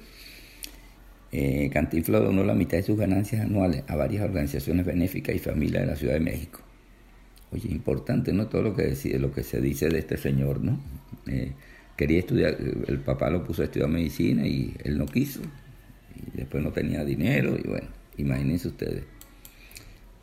Eh, 1.30 1.70
donó 2.04 2.42
la 2.42 2.54
mitad 2.54 2.78
de 2.78 2.82
sus 2.82 2.98
ganancias 2.98 3.42
anuales 3.42 3.84
a 3.86 3.94
varias 3.94 4.24
organizaciones 4.24 4.84
benéficas 4.84 5.36
y 5.36 5.38
familias 5.38 5.82
de 5.82 5.86
la 5.86 5.94
Ciudad 5.94 6.14
de 6.14 6.20
México. 6.20 6.62
Oye, 7.52 7.68
importante, 7.70 8.32
¿no? 8.32 8.48
Todo 8.48 8.62
lo 8.62 8.74
que, 8.74 8.82
decide, 8.82 9.20
lo 9.20 9.30
que 9.30 9.44
se 9.44 9.60
dice 9.60 9.88
de 9.88 10.00
este 10.00 10.16
señor, 10.16 10.64
¿no? 10.64 10.80
Eh, 11.28 11.52
quería 11.98 12.20
estudiar, 12.20 12.56
el 12.86 13.00
papá 13.00 13.28
lo 13.28 13.44
puso 13.44 13.62
a 13.62 13.64
estudiar 13.64 13.90
medicina 13.90 14.46
y 14.46 14.74
él 14.84 14.96
no 14.96 15.06
quiso. 15.06 15.40
Después 16.32 16.62
no 16.62 16.72
tenía 16.72 17.04
dinero 17.04 17.56
y 17.62 17.68
bueno, 17.68 17.88
imagínense 18.16 18.68
ustedes. 18.68 19.02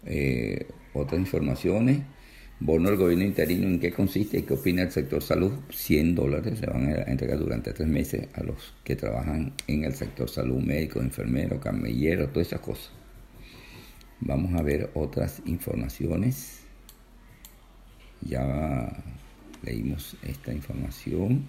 Eh, 0.06 0.68
otras 0.94 1.20
informaciones. 1.20 2.00
Bono 2.58 2.90
del 2.90 2.98
gobierno 2.98 3.26
interino, 3.26 3.68
¿en 3.68 3.82
qué 3.82 3.92
consiste 3.92 4.40
y 4.40 4.44
qué 4.44 4.54
opina 4.54 4.84
el 4.84 4.92
sector 4.92 5.22
salud? 5.22 5.52
100 5.70 6.16
dólares 6.16 6.60
se 6.60 6.68
van 6.68 6.88
a 6.88 7.04
entregar 7.04 7.38
durante 7.38 7.74
tres 7.74 7.90
meses 7.90 8.30
a 8.34 8.44
los 8.44 8.74
que 8.86 8.96
trabajan 8.96 9.52
en 9.68 9.84
el 9.84 9.94
sector 9.94 10.30
salud, 10.30 10.62
médicos, 10.62 11.04
enfermeros, 11.04 11.60
camelleros, 11.60 12.32
todas 12.32 12.48
esas 12.48 12.62
cosas. 12.62 12.92
Vamos 14.22 14.54
a 14.54 14.64
ver 14.64 14.90
otras 14.94 15.42
informaciones. 15.46 16.62
Ya 18.22 19.04
leímos 19.62 20.16
esta 20.24 20.54
información. 20.54 21.44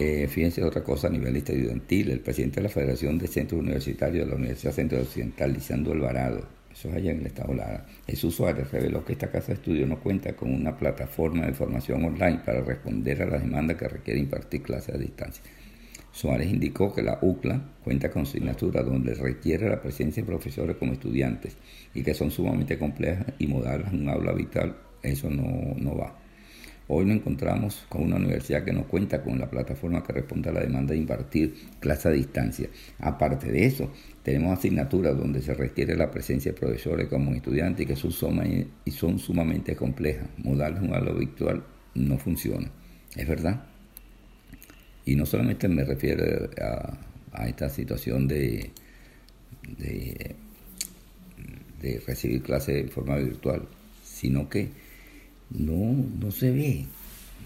Eh, 0.00 0.28
fíjense 0.28 0.62
otra 0.62 0.84
cosa 0.84 1.08
a 1.08 1.10
nivel 1.10 1.34
estudiantil, 1.34 2.12
el 2.12 2.20
presidente 2.20 2.60
de 2.60 2.62
la 2.62 2.68
Federación 2.68 3.18
de 3.18 3.26
Centros 3.26 3.60
Universitarios 3.60 4.26
de 4.26 4.30
la 4.30 4.36
Universidad 4.36 4.72
Centro 4.72 5.00
Occidental, 5.00 5.52
Lisandro 5.52 5.92
Alvarado, 5.92 6.46
eso 6.72 6.88
es 6.90 6.94
allá 6.94 7.10
en 7.10 7.18
el 7.18 7.26
estado 7.26 7.52
Lara, 7.52 7.84
Jesús 8.06 8.36
Suárez 8.36 8.70
reveló 8.70 9.04
que 9.04 9.14
esta 9.14 9.28
casa 9.28 9.48
de 9.48 9.54
estudio 9.54 9.88
no 9.88 9.98
cuenta 9.98 10.36
con 10.36 10.54
una 10.54 10.76
plataforma 10.76 11.46
de 11.46 11.52
formación 11.52 12.04
online 12.04 12.42
para 12.46 12.60
responder 12.60 13.22
a 13.22 13.26
la 13.26 13.38
demanda 13.40 13.76
que 13.76 13.88
requiere 13.88 14.20
impartir 14.20 14.62
clases 14.62 14.94
a 14.94 14.98
distancia. 14.98 15.42
Suárez 16.12 16.48
indicó 16.48 16.94
que 16.94 17.02
la 17.02 17.18
UCLA 17.20 17.60
cuenta 17.82 18.08
con 18.08 18.22
asignaturas 18.22 18.86
donde 18.86 19.14
requiere 19.14 19.68
la 19.68 19.82
presencia 19.82 20.22
de 20.22 20.28
profesores 20.28 20.76
como 20.76 20.92
estudiantes 20.92 21.56
y 21.92 22.04
que 22.04 22.14
son 22.14 22.30
sumamente 22.30 22.78
complejas 22.78 23.26
y 23.40 23.48
modales 23.48 23.88
en 23.92 24.02
un 24.02 24.10
aula 24.10 24.32
vital, 24.32 24.76
eso 25.02 25.28
no, 25.28 25.74
no 25.76 25.96
va. 25.96 26.27
Hoy 26.90 27.04
nos 27.04 27.16
encontramos 27.16 27.84
con 27.90 28.02
una 28.02 28.16
universidad 28.16 28.64
que 28.64 28.72
no 28.72 28.84
cuenta 28.84 29.22
con 29.22 29.38
la 29.38 29.50
plataforma 29.50 30.02
que 30.02 30.14
responde 30.14 30.48
a 30.48 30.52
la 30.52 30.60
demanda 30.60 30.94
de 30.94 31.00
impartir 31.00 31.54
clases 31.80 32.06
a 32.06 32.10
distancia. 32.10 32.70
Aparte 32.98 33.52
de 33.52 33.66
eso, 33.66 33.92
tenemos 34.22 34.58
asignaturas 34.58 35.14
donde 35.14 35.42
se 35.42 35.52
requiere 35.52 35.94
la 35.96 36.10
presencia 36.10 36.52
de 36.52 36.58
profesores 36.58 37.08
como 37.08 37.34
estudiantes 37.34 37.86
que 37.86 37.94
son, 37.94 38.70
y 38.86 38.90
son 38.90 39.18
sumamente 39.18 39.76
complejas. 39.76 40.28
Mudarles 40.38 40.80
un 40.80 40.94
aula 40.94 41.12
virtual 41.12 41.62
no 41.94 42.16
funciona. 42.16 42.70
¿Es 43.14 43.28
verdad? 43.28 43.66
Y 45.04 45.14
no 45.14 45.26
solamente 45.26 45.68
me 45.68 45.84
refiero 45.84 46.48
a, 47.32 47.46
esta 47.46 47.68
situación 47.68 48.26
de, 48.26 48.70
de, 49.76 50.36
de 51.82 52.00
recibir 52.06 52.42
clases 52.42 52.86
de 52.86 52.90
forma 52.90 53.16
virtual, 53.16 53.68
sino 54.02 54.48
que 54.48 54.87
no, 55.50 56.04
no 56.20 56.30
se 56.30 56.50
ve, 56.50 56.84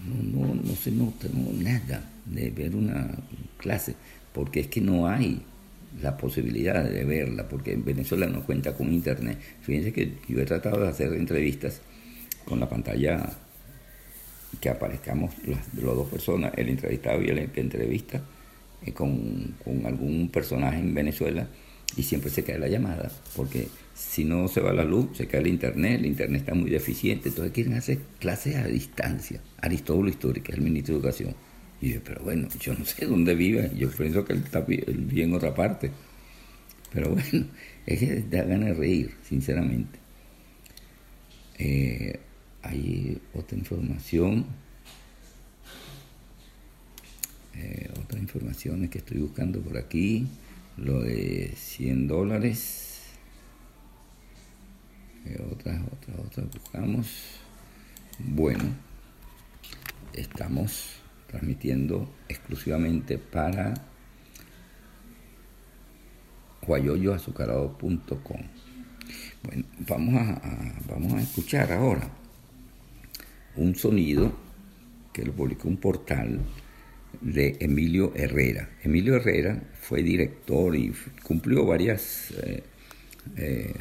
no, 0.07 0.45
no, 0.45 0.55
no 0.55 0.75
se 0.75 0.91
nota 0.91 1.27
nada 1.33 2.09
de 2.25 2.49
ver 2.49 2.75
una 2.75 3.09
clase, 3.57 3.95
porque 4.33 4.61
es 4.61 4.67
que 4.67 4.81
no 4.81 5.07
hay 5.07 5.41
la 6.01 6.17
posibilidad 6.17 6.83
de 6.83 7.05
verla, 7.05 7.47
porque 7.47 7.73
en 7.73 7.85
Venezuela 7.85 8.27
no 8.27 8.43
cuenta 8.43 8.75
con 8.75 8.91
internet. 8.91 9.37
Fíjense 9.61 9.93
que 9.93 10.17
yo 10.27 10.39
he 10.39 10.45
tratado 10.45 10.81
de 10.81 10.89
hacer 10.89 11.13
entrevistas 11.13 11.81
con 12.45 12.59
la 12.59 12.67
pantalla 12.67 13.29
que 14.59 14.69
aparezcamos 14.69 15.33
las, 15.45 15.73
dos 15.73 16.09
personas, 16.09 16.53
el 16.57 16.69
entrevistado 16.69 17.21
y 17.21 17.29
el 17.29 17.51
que 17.51 17.61
entrevista, 17.61 18.21
eh, 18.85 18.91
con 18.91 19.55
algún 19.85 20.29
personaje 20.29 20.79
en 20.79 20.93
Venezuela, 20.93 21.47
y 21.95 22.03
siempre 22.03 22.29
se 22.29 22.43
cae 22.43 22.57
la 22.57 22.67
llamada, 22.67 23.11
porque 23.35 23.67
si 23.95 24.25
no 24.25 24.47
se 24.47 24.61
va 24.61 24.73
la 24.73 24.83
luz, 24.83 25.17
se 25.17 25.27
cae 25.27 25.41
el 25.41 25.47
internet, 25.47 25.99
el 25.99 26.05
internet 26.07 26.41
está 26.41 26.53
muy 26.53 26.69
deficiente, 26.69 27.29
entonces 27.29 27.53
quieren 27.53 27.73
hacer 27.73 27.99
clases 28.19 28.55
a 28.55 28.65
distancia. 28.65 29.39
Aristóbulo 29.61 30.09
Histórica, 30.09 30.53
el 30.53 30.61
ministro 30.61 30.95
de 30.95 30.99
Educación. 30.99 31.35
Y 31.81 31.93
yo, 31.93 32.03
pero 32.03 32.23
bueno, 32.23 32.47
yo 32.59 32.73
no 32.73 32.85
sé 32.85 33.05
dónde 33.05 33.35
vive, 33.35 33.71
yo 33.75 33.89
pienso 33.89 34.25
que 34.25 34.33
él 34.33 34.41
está 34.43 34.61
vive 34.61 35.23
en 35.23 35.33
otra 35.33 35.53
parte. 35.53 35.91
Pero 36.93 37.09
bueno, 37.09 37.47
es 37.85 37.99
que 37.99 38.23
da 38.29 38.43
ganas 38.43 38.69
de 38.69 38.73
reír, 38.75 39.11
sinceramente. 39.27 39.99
Eh, 41.59 42.19
hay 42.61 43.21
otra 43.33 43.57
información. 43.57 44.45
Eh, 47.55 47.89
otra 48.01 48.19
información 48.19 48.87
que 48.87 48.97
estoy 48.99 49.19
buscando 49.19 49.61
por 49.61 49.77
aquí. 49.77 50.27
Lo 50.77 51.01
de 51.01 51.53
100 51.55 52.07
dólares 52.07 52.89
otras, 55.51 55.81
otras, 55.91 56.19
otras 56.19 56.51
buscamos. 56.51 57.07
Bueno, 58.19 58.63
Estamos 60.13 61.01
transmitiendo 61.25 62.07
exclusivamente 62.29 63.17
para 63.17 63.73
guayoyoazucarado.com. 66.67 68.41
Bueno, 69.41 69.63
vamos 69.87 70.13
a, 70.15 70.41
vamos 70.87 71.13
a 71.13 71.21
escuchar 71.21 71.71
ahora 71.71 72.07
un 73.55 73.75
sonido 73.75 74.31
que 75.11 75.25
lo 75.25 75.33
publicó 75.33 75.67
un 75.67 75.77
portal 75.77 76.39
de 77.21 77.57
Emilio 77.59 78.13
Herrera. 78.15 78.69
Emilio 78.83 79.15
Herrera 79.15 79.61
fue 79.79 80.03
director 80.03 80.75
y 80.75 80.93
cumplió 81.23 81.65
varias, 81.65 82.31
eh, 82.43 82.63
eh, 83.37 83.73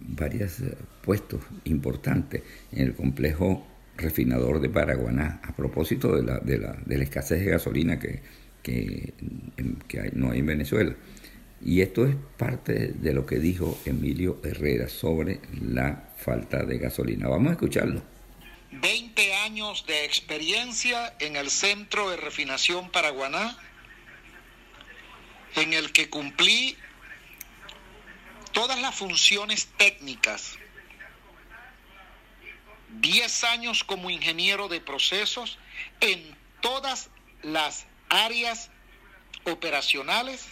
varias 0.00 0.60
eh, 0.60 0.74
puestos 1.02 1.40
importantes 1.64 2.42
en 2.72 2.82
el 2.82 2.94
complejo 2.94 3.66
refinador 3.96 4.60
de 4.60 4.68
Paraguaná, 4.68 5.40
a 5.42 5.54
propósito 5.54 6.16
de 6.16 6.22
la, 6.22 6.38
de 6.38 6.58
la, 6.58 6.76
de 6.84 6.98
la 6.98 7.04
escasez 7.04 7.44
de 7.44 7.50
gasolina 7.50 7.98
que, 7.98 8.20
que, 8.62 9.12
que 9.86 10.10
no 10.14 10.30
hay 10.30 10.40
en 10.40 10.46
Venezuela. 10.46 10.94
Y 11.64 11.80
esto 11.80 12.06
es 12.06 12.16
parte 12.36 12.88
de 12.88 13.12
lo 13.12 13.24
que 13.24 13.38
dijo 13.38 13.78
Emilio 13.84 14.40
Herrera 14.42 14.88
sobre 14.88 15.40
la 15.60 16.08
falta 16.16 16.64
de 16.64 16.78
gasolina. 16.78 17.28
Vamos 17.28 17.50
a 17.50 17.52
escucharlo. 17.52 18.02
20 18.80 19.11
años 19.52 19.84
de 19.84 20.06
experiencia 20.06 21.14
en 21.18 21.36
el 21.36 21.50
Centro 21.50 22.08
de 22.08 22.16
Refinación 22.16 22.90
Paraguaná, 22.90 23.54
en 25.56 25.74
el 25.74 25.92
que 25.92 26.08
cumplí 26.08 26.74
todas 28.52 28.80
las 28.80 28.94
funciones 28.94 29.68
técnicas. 29.76 30.54
10 32.88 33.44
años 33.44 33.84
como 33.84 34.08
ingeniero 34.08 34.68
de 34.68 34.80
procesos 34.80 35.58
en 36.00 36.34
todas 36.62 37.10
las 37.42 37.84
áreas 38.08 38.70
operacionales 39.44 40.46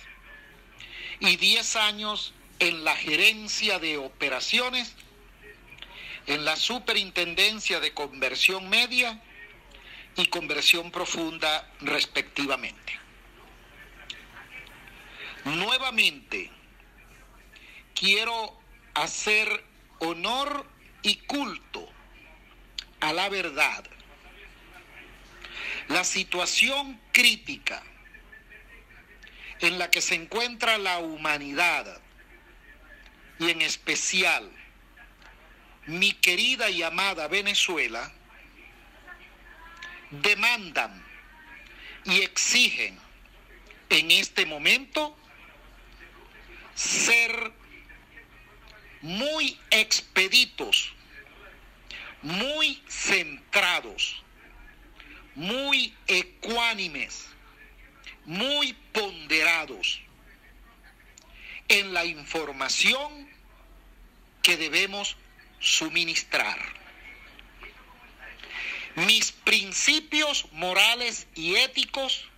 y 1.20 1.36
10 1.36 1.76
años 1.76 2.34
en 2.58 2.84
la 2.84 2.94
gerencia 2.96 3.78
de 3.78 3.96
operaciones, 3.96 4.94
en 6.26 6.44
la 6.44 6.56
superintendencia 6.56 7.80
de 7.80 7.92
conversión 7.92 8.68
media 8.68 9.20
y 10.16 10.26
conversión 10.26 10.90
profunda 10.90 11.70
respectivamente. 11.80 12.98
Nuevamente, 15.44 16.50
quiero 17.94 18.58
hacer 18.94 19.64
honor 20.00 20.66
y 21.02 21.16
culto 21.16 21.88
a 23.00 23.12
la 23.12 23.28
verdad. 23.28 23.84
La 25.88 26.04
situación 26.04 27.00
crítica 27.12 27.82
en 29.60 29.78
la 29.78 29.90
que 29.90 30.00
se 30.00 30.14
encuentra 30.14 30.78
la 30.78 30.98
humanidad 30.98 32.00
y 33.38 33.50
en 33.50 33.62
especial 33.62 34.50
mi 35.98 36.12
querida 36.12 36.70
y 36.70 36.82
amada 36.82 37.28
Venezuela, 37.28 38.12
demandan 40.10 41.04
y 42.04 42.22
exigen 42.22 42.98
en 43.88 44.10
este 44.10 44.46
momento 44.46 45.16
ser 46.74 47.52
muy 49.02 49.58
expeditos, 49.70 50.92
muy 52.22 52.82
centrados, 52.88 54.22
muy 55.34 55.94
ecuánimes 56.06 57.30
muy 58.30 58.74
ponderados 58.92 60.00
en 61.68 61.92
la 61.92 62.04
información 62.04 63.28
que 64.42 64.56
debemos 64.56 65.16
suministrar. 65.60 66.58
Mis 68.96 69.30
principios 69.30 70.50
morales 70.52 71.28
y 71.36 71.54
éticos 71.54 72.28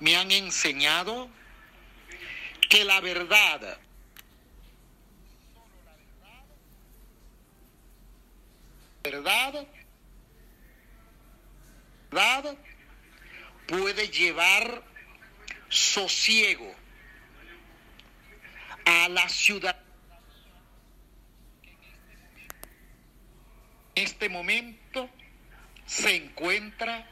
me 0.00 0.16
han 0.16 0.30
enseñado 0.30 1.28
que 2.70 2.84
la 2.84 3.00
verdad 3.00 3.78
verdad, 9.10 9.66
verdad 12.10 12.56
puede 13.66 14.08
llevar 14.08 14.82
sosiego 15.68 16.74
a 18.84 19.08
la 19.08 19.28
ciudad. 19.28 19.87
Este 23.98 24.28
momento 24.28 25.08
se 25.86 26.16
encuentra 26.16 27.08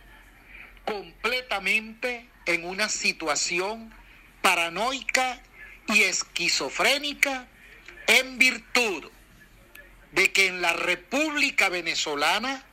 completamente 0.84 2.28
en 2.46 2.64
una 2.64 2.88
situación 2.88 3.92
paranoica 4.42 5.42
y 5.88 6.02
esquizofrénica 6.02 7.46
en 8.06 8.38
virtud 8.38 9.10
de 10.12 10.32
que 10.32 10.46
en 10.46 10.62
la 10.62 10.72
República 10.72 11.68
Venezolana 11.68 12.64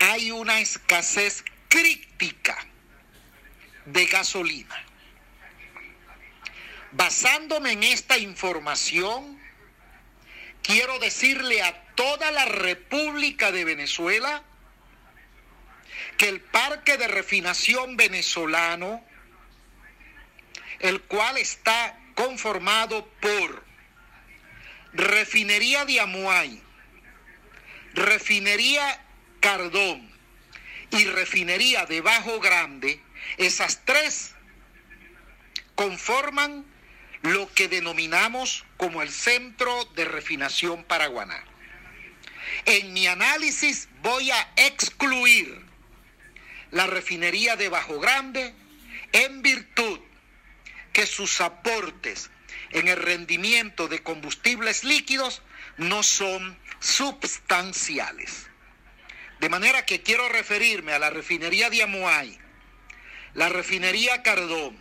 hay 0.00 0.30
una 0.30 0.60
escasez 0.60 1.44
crítica 1.68 2.58
de 3.86 4.06
gasolina. 4.06 4.84
Basándome 6.92 7.72
en 7.72 7.84
esta 7.84 8.18
información, 8.18 9.40
quiero 10.62 10.98
decirle 10.98 11.62
a 11.62 11.81
toda 11.94 12.30
la 12.30 12.44
República 12.44 13.52
de 13.52 13.64
Venezuela 13.64 14.42
que 16.16 16.28
el 16.28 16.40
parque 16.40 16.96
de 16.96 17.08
refinación 17.08 17.96
venezolano, 17.96 19.04
el 20.80 21.00
cual 21.02 21.36
está 21.38 21.98
conformado 22.14 23.06
por 23.20 23.64
refinería 24.92 25.84
de 25.84 26.00
Amuay, 26.00 26.62
refinería 27.94 29.04
Cardón, 29.40 30.12
y 30.92 31.04
refinería 31.06 31.86
de 31.86 32.00
Bajo 32.00 32.38
Grande, 32.40 33.00
esas 33.38 33.84
tres 33.84 34.34
conforman 35.74 36.66
lo 37.22 37.52
que 37.54 37.68
denominamos 37.68 38.64
como 38.76 39.02
el 39.02 39.10
centro 39.10 39.84
de 39.96 40.04
refinación 40.04 40.84
paraguaná. 40.84 41.42
En 42.66 42.92
mi 42.92 43.06
análisis 43.06 43.88
voy 44.02 44.30
a 44.30 44.52
excluir 44.56 45.64
la 46.70 46.86
refinería 46.86 47.56
de 47.56 47.68
Bajo 47.68 48.00
Grande 48.00 48.54
en 49.12 49.42
virtud 49.42 50.00
que 50.92 51.06
sus 51.06 51.40
aportes 51.40 52.30
en 52.70 52.88
el 52.88 52.96
rendimiento 52.96 53.88
de 53.88 54.02
combustibles 54.02 54.84
líquidos 54.84 55.42
no 55.76 56.02
son 56.02 56.58
substanciales. 56.80 58.46
De 59.40 59.48
manera 59.48 59.84
que 59.84 60.02
quiero 60.02 60.28
referirme 60.28 60.92
a 60.92 60.98
la 60.98 61.10
refinería 61.10 61.68
de 61.68 61.82
Amuay, 61.82 62.38
la 63.34 63.48
refinería 63.48 64.22
Cardón, 64.22 64.76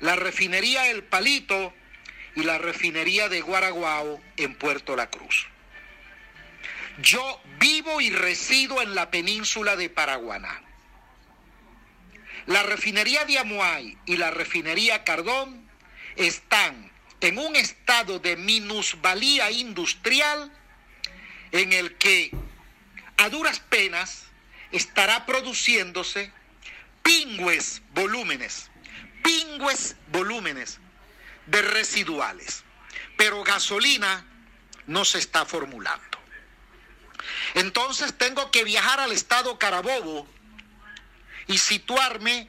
la 0.00 0.16
refinería 0.16 0.88
El 0.90 1.04
Palito 1.04 1.74
y 2.34 2.42
la 2.42 2.58
refinería 2.58 3.28
de 3.28 3.40
Guaraguao 3.40 4.20
en 4.36 4.54
Puerto 4.54 4.96
La 4.96 5.10
Cruz. 5.10 5.48
Yo 6.98 7.40
vivo 7.58 8.00
y 8.00 8.10
resido 8.10 8.80
en 8.80 8.94
la 8.94 9.10
península 9.10 9.76
de 9.76 9.90
Paraguaná. 9.90 10.62
La 12.46 12.62
refinería 12.62 13.24
de 13.24 13.38
Amuay 13.38 13.98
y 14.06 14.16
la 14.16 14.30
refinería 14.30 15.04
Cardón 15.04 15.68
están 16.16 16.90
en 17.20 17.38
un 17.38 17.54
estado 17.56 18.18
de 18.18 18.36
minusvalía 18.36 19.50
industrial 19.50 20.50
en 21.52 21.72
el 21.72 21.96
que 21.96 22.30
a 23.18 23.28
duras 23.28 23.60
penas 23.60 24.24
estará 24.72 25.26
produciéndose 25.26 26.32
pingües 27.02 27.82
volúmenes, 27.92 28.70
pingües 29.22 29.96
volúmenes 30.12 30.78
de 31.46 31.62
residuales, 31.62 32.64
pero 33.16 33.42
gasolina 33.44 34.24
no 34.86 35.04
se 35.04 35.18
está 35.18 35.44
formulando. 35.44 36.15
Entonces 37.54 38.16
tengo 38.16 38.50
que 38.50 38.64
viajar 38.64 39.00
al 39.00 39.12
estado 39.12 39.58
Carabobo 39.58 40.26
y 41.46 41.58
situarme 41.58 42.48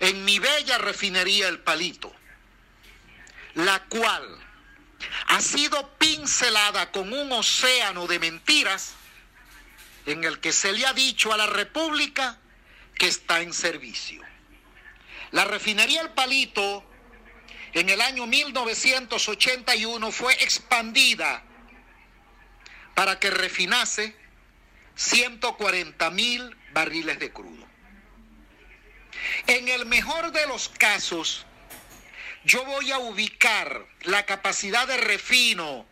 en 0.00 0.24
mi 0.24 0.38
bella 0.38 0.78
refinería 0.78 1.48
El 1.48 1.60
Palito, 1.60 2.12
la 3.54 3.84
cual 3.84 4.24
ha 5.26 5.40
sido 5.40 5.94
pincelada 5.98 6.90
con 6.90 7.12
un 7.12 7.32
océano 7.32 8.06
de 8.06 8.18
mentiras 8.18 8.94
en 10.06 10.24
el 10.24 10.40
que 10.40 10.52
se 10.52 10.72
le 10.72 10.86
ha 10.86 10.92
dicho 10.92 11.32
a 11.32 11.36
la 11.36 11.46
República 11.46 12.38
que 12.94 13.08
está 13.08 13.40
en 13.40 13.52
servicio. 13.52 14.22
La 15.32 15.44
refinería 15.44 16.00
El 16.00 16.10
Palito 16.10 16.84
en 17.72 17.88
el 17.88 18.00
año 18.00 18.26
1981 18.26 20.10
fue 20.10 20.32
expandida 20.42 21.44
para 23.00 23.18
que 23.18 23.30
refinase 23.30 24.14
140 24.94 26.10
mil 26.10 26.54
barriles 26.74 27.18
de 27.18 27.32
crudo. 27.32 27.66
En 29.46 29.70
el 29.70 29.86
mejor 29.86 30.32
de 30.32 30.46
los 30.46 30.68
casos, 30.68 31.46
yo 32.44 32.62
voy 32.66 32.92
a 32.92 32.98
ubicar 32.98 33.86
la 34.02 34.26
capacidad 34.26 34.86
de 34.86 34.98
refino 34.98 35.86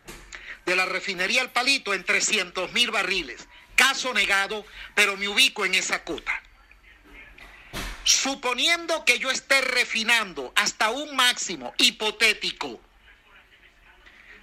de 0.67 0.75
la 0.75 0.85
refinería 0.85 1.41
El 1.41 1.49
Palito 1.49 1.95
en 1.95 2.03
300 2.03 2.73
mil 2.73 2.91
barriles. 2.91 3.47
Caso 3.75 4.13
negado, 4.13 4.63
pero 4.93 5.17
me 5.17 5.27
ubico 5.27 5.65
en 5.65 5.73
esa 5.73 6.03
cota. 6.03 6.43
Suponiendo 8.03 9.03
que 9.03 9.17
yo 9.17 9.31
esté 9.31 9.61
refinando 9.61 10.53
hasta 10.55 10.91
un 10.91 11.15
máximo 11.15 11.73
hipotético 11.79 12.79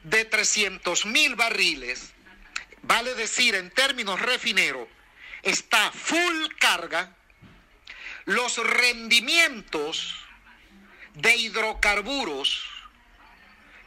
de 0.02 0.24
300 0.24 1.06
mil 1.06 1.36
barriles, 1.36 2.15
vale 2.86 3.14
decir 3.14 3.54
en 3.54 3.70
términos 3.70 4.20
refineros, 4.20 4.88
está 5.42 5.90
full 5.92 6.46
carga, 6.58 7.14
los 8.24 8.58
rendimientos 8.58 10.16
de 11.14 11.36
hidrocarburos 11.36 12.64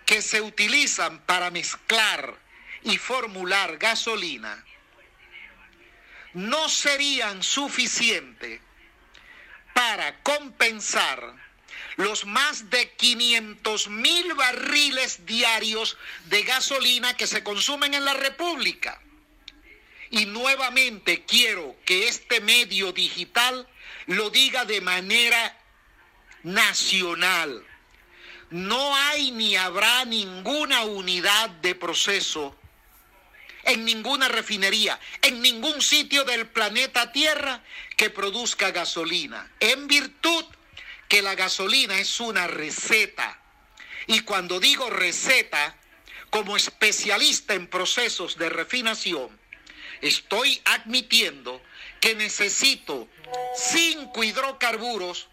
que 0.05 0.21
se 0.21 0.41
utilizan 0.41 1.19
para 1.19 1.51
mezclar 1.51 2.37
y 2.83 2.97
formular 2.97 3.77
gasolina 3.77 4.63
no 6.33 6.69
serían 6.69 7.43
suficientes 7.43 8.61
para 9.73 10.21
compensar 10.21 11.48
los 11.99 12.25
más 12.25 12.69
de 12.69 12.91
500 12.91 13.89
mil 13.89 14.33
barriles 14.33 15.25
diarios 15.25 15.97
de 16.27 16.43
gasolina 16.43 17.17
que 17.17 17.27
se 17.27 17.43
consumen 17.43 17.93
en 17.93 18.05
la 18.05 18.13
República. 18.13 19.01
Y 20.09 20.25
nuevamente 20.25 21.25
quiero 21.25 21.75
que 21.85 22.07
este 22.07 22.39
medio 22.39 22.93
digital 22.93 23.67
lo 24.05 24.29
diga 24.29 24.63
de 24.63 24.79
manera 24.79 25.57
nacional. 26.43 27.65
No 28.49 28.95
hay 28.95 29.31
ni 29.31 29.57
habrá 29.57 30.05
ninguna 30.05 30.85
unidad 30.85 31.49
de 31.49 31.75
proceso 31.75 32.57
en 33.63 33.83
ninguna 33.83 34.29
refinería, 34.29 34.97
en 35.21 35.41
ningún 35.41 35.81
sitio 35.81 36.23
del 36.23 36.47
planeta 36.47 37.11
Tierra 37.11 37.61
que 37.97 38.09
produzca 38.09 38.71
gasolina, 38.71 39.51
en 39.59 39.85
virtud 39.87 40.45
que 41.09 41.21
la 41.21 41.35
gasolina 41.35 41.99
es 41.99 42.21
una 42.21 42.47
receta. 42.47 43.37
Y 44.07 44.21
cuando 44.21 44.59
digo 44.59 44.89
receta, 44.89 45.75
como 46.29 46.55
especialista 46.55 47.55
en 47.55 47.67
procesos 47.67 48.37
de 48.37 48.49
refinación, 48.49 49.37
estoy 50.01 50.61
admitiendo 50.65 51.61
que 51.99 52.15
necesito 52.15 53.09
cinco 53.55 54.23
hidrocarburos 54.23 55.27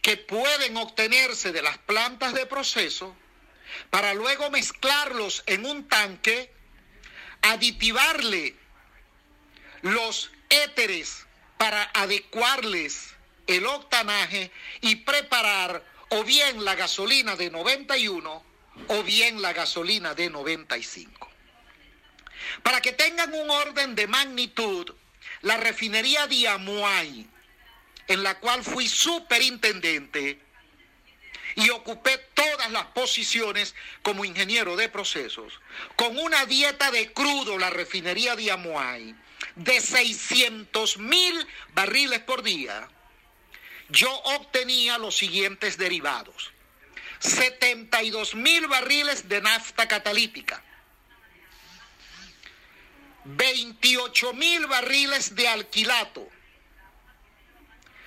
que 0.00 0.16
pueden 0.16 0.76
obtenerse 0.76 1.52
de 1.52 1.62
las 1.62 1.78
plantas 1.78 2.32
de 2.32 2.46
proceso 2.46 3.14
para 3.90 4.14
luego 4.14 4.50
mezclarlos 4.50 5.42
en 5.46 5.66
un 5.66 5.88
tanque, 5.88 6.52
aditivarle 7.42 8.54
los 9.82 10.30
éteres 10.48 11.26
para 11.58 11.82
adecuarles 11.94 13.11
el 13.46 13.66
octanaje 13.66 14.50
y 14.80 14.96
preparar 14.96 15.84
o 16.10 16.24
bien 16.24 16.64
la 16.64 16.74
gasolina 16.74 17.36
de 17.36 17.50
91 17.50 18.44
o 18.88 19.02
bien 19.02 19.42
la 19.42 19.52
gasolina 19.52 20.14
de 20.14 20.30
95. 20.30 21.28
Para 22.62 22.80
que 22.80 22.92
tengan 22.92 23.32
un 23.32 23.50
orden 23.50 23.94
de 23.94 24.06
magnitud, 24.06 24.94
la 25.42 25.56
refinería 25.56 26.26
de 26.26 26.48
Amuay, 26.48 27.26
en 28.08 28.22
la 28.22 28.38
cual 28.38 28.62
fui 28.62 28.88
superintendente 28.88 30.40
y 31.54 31.70
ocupé 31.70 32.18
todas 32.34 32.70
las 32.70 32.86
posiciones 32.86 33.74
como 34.02 34.24
ingeniero 34.24 34.76
de 34.76 34.88
procesos, 34.88 35.60
con 35.96 36.18
una 36.18 36.46
dieta 36.46 36.90
de 36.90 37.12
crudo, 37.12 37.58
la 37.58 37.70
refinería 37.70 38.36
de 38.36 38.50
Amuay, 38.50 39.14
de 39.56 39.80
600 39.80 40.98
mil 40.98 41.46
barriles 41.74 42.20
por 42.20 42.42
día, 42.42 42.88
yo 43.92 44.10
obtenía 44.10 44.96
los 44.98 45.16
siguientes 45.16 45.76
derivados. 45.76 46.50
72 47.20 48.34
mil 48.34 48.66
barriles 48.66 49.28
de 49.28 49.40
nafta 49.40 49.86
catalítica, 49.86 50.60
28 53.24 54.32
mil 54.32 54.66
barriles 54.66 55.36
de 55.36 55.46
alquilato, 55.46 56.28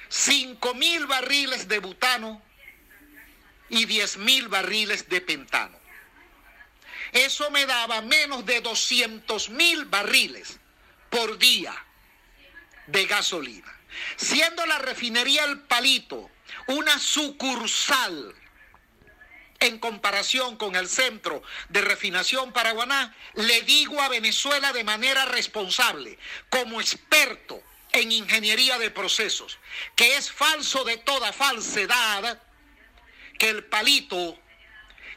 5 0.10 0.74
mil 0.74 1.06
barriles 1.06 1.68
de 1.70 1.80
butano 1.80 2.42
y 3.70 3.86
10 3.86 4.18
mil 4.18 4.50
barriles 4.50 5.08
de 5.08 5.22
pentano. 5.22 5.80
Eso 7.14 7.50
me 7.52 7.66
daba 7.66 8.02
menos 8.02 8.46
de 8.46 8.60
200 8.60 9.50
mil 9.52 9.86
barriles 9.86 10.60
por 11.10 11.38
día 11.38 11.74
de 12.88 13.06
gasolina. 13.06 13.75
Siendo 14.16 14.66
la 14.66 14.80
refinería 14.80 15.44
El 15.46 15.62
Palito 15.62 16.30
una 16.68 17.00
sucursal 17.00 18.34
en 19.60 19.80
comparación 19.80 20.58
con 20.58 20.76
el 20.76 20.88
centro 20.88 21.42
de 21.70 21.82
refinación 21.82 22.52
Paraguaná, 22.52 23.16
le 23.34 23.62
digo 23.62 24.02
a 24.02 24.10
Venezuela 24.10 24.74
de 24.74 24.84
manera 24.84 25.26
responsable, 25.26 26.20
como 26.50 26.82
experto 26.82 27.64
en 27.92 28.12
ingeniería 28.12 28.78
de 28.78 28.92
procesos, 28.92 29.58
que 29.96 30.18
es 30.18 30.32
falso 30.32 30.84
de 30.84 30.98
toda 30.98 31.32
falsedad 31.32 32.42
que 33.40 33.50
el 33.50 33.64
palito 33.66 34.38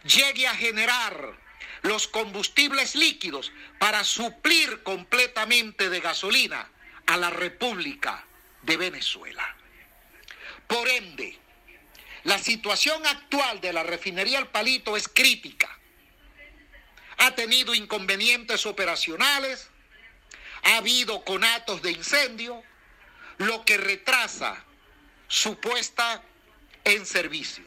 llegue 0.05 0.47
a 0.47 0.55
generar 0.55 1.37
los 1.83 2.09
combustibles 2.09 2.95
líquidos 2.95 3.53
para 3.79 4.05
suplir 4.05 4.83
completamente 4.83 5.91
de 5.91 6.01
gasolina 6.01 6.71
a 7.07 7.17
la 7.17 7.31
República 7.31 8.28
de 8.68 8.76
Venezuela. 8.76 9.57
Por 10.66 10.87
ende, 10.88 11.38
la 12.24 12.38
situación 12.38 13.04
actual 13.07 13.61
de 13.62 13.72
la 13.72 13.83
refinería 13.83 14.38
El 14.38 14.48
Palito 14.48 14.96
es 14.96 15.09
crítica. 15.09 15.76
Ha 17.16 17.35
tenido 17.35 17.74
inconvenientes 17.74 18.66
operacionales, 18.66 19.70
ha 20.62 20.76
habido 20.76 21.24
conatos 21.24 21.81
de 21.81 21.92
incendio, 21.92 22.62
lo 23.38 23.64
que 23.64 23.78
retrasa 23.78 24.62
su 25.28 25.59
puesta 25.59 26.22
en 26.85 27.07
servicio. 27.07 27.64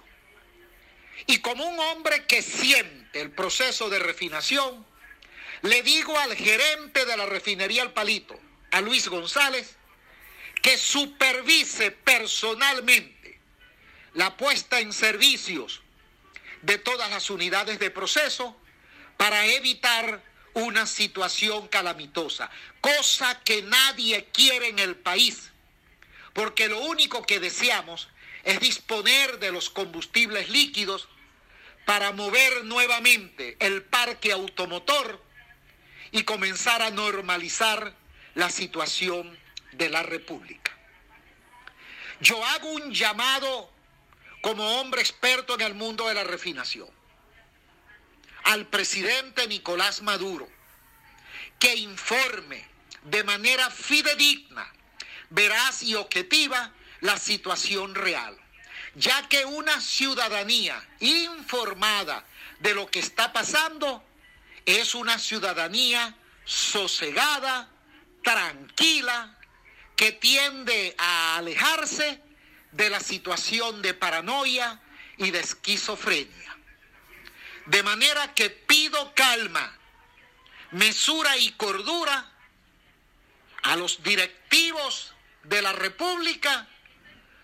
Y 1.25 1.39
como 1.39 1.65
un 1.65 1.79
hombre 1.79 2.25
que 2.27 2.43
siente 2.43 3.21
el 3.21 3.31
proceso 3.31 3.89
de 3.89 3.97
refinación, 3.97 4.85
le 5.63 5.81
digo 5.81 6.17
al 6.19 6.35
gerente 6.35 7.05
de 7.05 7.17
la 7.17 7.25
refinería 7.25 7.81
El 7.81 7.91
Palito, 7.91 8.39
a 8.69 8.81
Luis 8.81 9.07
González, 9.07 9.77
que 10.62 10.78
supervise 10.78 11.91
personalmente 11.91 13.39
la 14.13 14.38
puesta 14.38 14.80
en 14.80 14.93
servicios 14.93 15.82
de 16.62 16.78
todas 16.78 17.10
las 17.10 17.30
unidades 17.30 17.80
de 17.80 17.89
proceso 17.89 18.56
para 19.17 19.45
evitar 19.47 20.21
una 20.54 20.86
situación 20.86 21.67
calamitosa, 21.67 22.50
cosa 22.82 23.39
que 23.43 23.62
nadie 23.63 24.28
quiere 24.34 24.67
en 24.67 24.80
el 24.80 24.95
país, 24.95 25.52
porque 26.34 26.67
lo 26.67 26.80
único 26.82 27.24
que 27.24 27.39
deseamos 27.39 28.10
es 28.43 28.60
disponer 28.60 29.39
de 29.39 29.52
los 29.52 29.69
combustibles 29.69 30.50
líquidos 30.50 31.08
para 31.86 32.12
mover 32.12 32.65
nuevamente 32.65 33.56
el 33.60 33.84
parque 33.84 34.32
automotor 34.32 35.24
y 36.12 36.24
comenzar 36.24 36.82
a 36.82 36.91
normalizar 36.91 37.95
la 38.36 38.50
situación 38.50 39.38
de 39.71 39.89
la 39.89 40.03
República. 40.03 40.71
Yo 42.19 42.43
hago 42.45 42.71
un 42.71 42.93
llamado 42.93 43.71
como 44.41 44.79
hombre 44.79 45.01
experto 45.01 45.55
en 45.55 45.62
el 45.62 45.73
mundo 45.73 46.07
de 46.07 46.13
la 46.13 46.23
refinación 46.23 46.89
al 48.43 48.67
presidente 48.67 49.47
Nicolás 49.47 50.01
Maduro 50.01 50.47
que 51.60 51.75
informe 51.75 52.65
de 53.03 53.23
manera 53.23 53.69
fidedigna, 53.69 54.71
veraz 55.29 55.84
y 55.84 55.95
objetiva 55.95 56.71
la 57.01 57.17
situación 57.17 57.95
real, 57.95 58.38
ya 58.95 59.27
que 59.29 59.45
una 59.45 59.79
ciudadanía 59.79 60.84
informada 60.99 62.25
de 62.60 62.73
lo 62.73 62.89
que 62.89 62.99
está 62.99 63.31
pasando 63.31 64.03
es 64.65 64.93
una 64.95 65.17
ciudadanía 65.17 66.15
sosegada, 66.45 67.69
tranquila, 68.23 69.38
que 69.95 70.12
tiende 70.12 70.95
a 70.97 71.38
alejarse 71.38 72.21
de 72.71 72.89
la 72.89 72.99
situación 72.99 73.82
de 73.82 73.93
paranoia 73.93 74.82
y 75.17 75.32
de 75.32 75.39
esquizofrenia. 75.39 76.58
De 77.67 77.84
manera 77.84 78.34
que 78.34 78.49
pido 78.49 79.13
calma, 79.13 79.77
mesura 80.71 81.38
y 81.38 81.51
cordura 81.51 82.32
a 83.63 83.75
los 83.75 84.01
directivos 84.04 85.13
de 85.43 85.62
la 85.62 85.73
República 85.73 86.67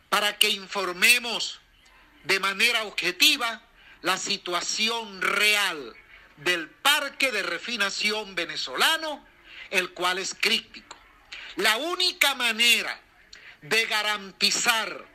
para 0.10 0.38
que 0.38 0.50
informemos 0.50 1.60
de 2.24 2.40
manera 2.40 2.84
objetiva 2.84 3.62
la 4.02 4.18
situación 4.18 5.22
real 5.22 5.96
del 6.38 6.70
parque 6.70 7.32
de 7.32 7.44
refinación 7.44 8.36
venezolano, 8.36 9.26
el 9.70 9.92
cual 9.92 10.20
es 10.20 10.36
crítico. 10.40 10.87
La 11.58 11.78
única 11.78 12.36
manera 12.36 13.00
de 13.62 13.86
garantizar, 13.88 15.06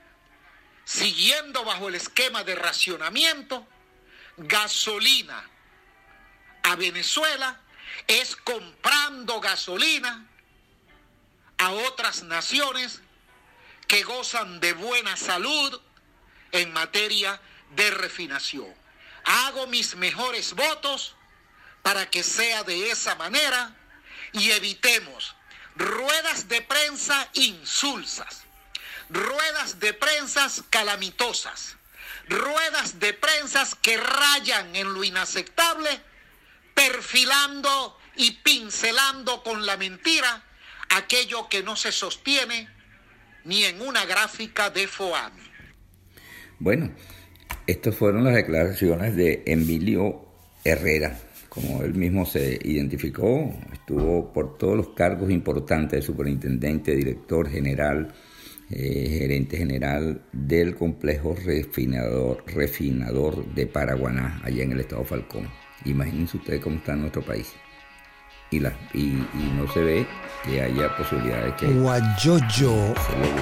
siguiendo 0.85 1.65
bajo 1.65 1.89
el 1.89 1.95
esquema 1.95 2.43
de 2.43 2.57
racionamiento, 2.57 3.67
gasolina 4.37 5.49
a 6.65 6.75
Venezuela 6.75 7.61
es 8.09 8.35
comprando 8.35 9.41
gasolina 9.41 10.27
a 11.59 11.71
otras 11.71 12.25
naciones 12.25 13.01
que 13.87 14.03
gozan 14.03 14.59
de 14.59 14.73
buena 14.73 15.17
salud 15.17 15.81
en 16.51 16.73
materia 16.73 17.41
de 17.77 17.89
refinación. 17.93 18.75
Hago 19.25 19.69
mis 19.69 19.95
mejores 19.95 20.55
votos 20.55 21.15
para 21.83 22.11
que 22.11 22.25
sea 22.25 22.65
de 22.65 22.91
esa 22.91 23.15
manera 23.15 23.77
y 24.33 24.51
evitemos 24.51 25.37
ruedas 25.77 26.49
de 26.49 26.63
prensa 26.63 27.29
insulsas, 27.35 28.43
ruedas 29.09 29.81
de 29.81 29.93
prensa 29.95 30.49
calamitosas, 30.71 31.77
ruedas 32.29 32.99
de 33.01 33.13
prensa 33.15 33.67
que 33.81 33.97
rayan 33.97 34.75
en 34.77 34.93
lo 34.93 35.05
inaceptable, 35.05 35.91
perfilando 36.75 37.99
y 38.17 38.33
pincelando 38.43 39.43
con 39.43 39.67
la 39.67 39.77
mentira 39.77 40.45
aquello 40.91 41.49
que 41.49 41.63
no 41.63 41.77
se 41.77 41.93
sostiene 41.93 42.69
ni 43.45 43.65
en 43.65 43.81
una 43.81 44.05
gráfica 44.05 44.71
de 44.71 44.87
FOAMI. 44.87 45.43
Bueno, 46.59 46.93
estas 47.67 47.97
fueron 47.97 48.25
las 48.25 48.35
declaraciones 48.35 49.17
de 49.17 49.43
Emilio 49.47 50.27
Herrera. 50.65 51.19
Como 51.53 51.83
él 51.83 51.93
mismo 51.93 52.25
se 52.25 52.59
identificó, 52.65 53.53
estuvo 53.75 54.33
por 54.33 54.57
todos 54.57 54.75
los 54.75 54.89
cargos 54.95 55.31
importantes 55.31 56.01
de 56.01 56.07
superintendente, 56.07 56.97
director 56.97 57.47
general, 57.47 58.09
eh, 58.71 59.19
gerente 59.19 59.59
general 59.59 60.23
del 60.33 60.75
complejo 60.75 61.37
refinador, 61.45 62.43
refinador 62.47 63.45
de 63.55 63.67
Paraguaná, 63.67 64.41
allá 64.43 64.63
en 64.63 64.73
el 64.73 64.81
estado 64.81 65.05
Falcón. 65.05 65.47
Imagínense 65.85 66.39
ustedes 66.39 66.63
cómo 66.63 66.77
está 66.77 66.97
nuestro 66.97 67.21
país. 67.21 67.53
Y, 68.51 68.61
la, 68.61 68.73
y, 68.95 69.13
no 69.55 69.71
se 69.75 69.81
ve 69.81 70.07
que 70.47 70.63
haya 70.63 70.97
posibilidades 70.97 71.53
que 71.57 71.67
Guayoyo 71.67 72.95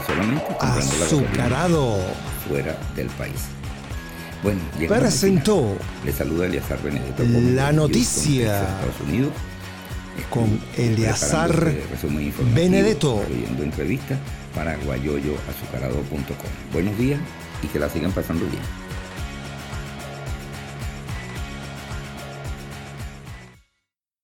solamente 0.05 0.45
azucarado 0.59 2.01
fuera 2.49 2.77
del 2.97 3.07
país. 3.11 3.60
Bueno, 4.43 4.61
presentó 4.89 5.77
le 6.05 6.13
saluda 6.13 6.47
Eliazar 6.47 6.83
Benedetto 6.83 7.23
la 7.55 7.73
noticia 7.73 8.63
Estados 8.63 9.01
Unidos 9.07 9.33
con 10.31 10.61
Eliazar 10.77 11.73
Benedetto 12.55 13.23
viendo 13.29 13.63
entrevistas 13.63 14.19
para 14.55 14.77
guayoyoazucarado.com. 14.77 16.51
Buenos 16.73 16.99
días 16.99 17.21
y 17.63 17.67
que 17.67 17.79
la 17.79 17.89
sigan 17.89 18.13
pasando 18.13 18.45
bien. 18.47 18.80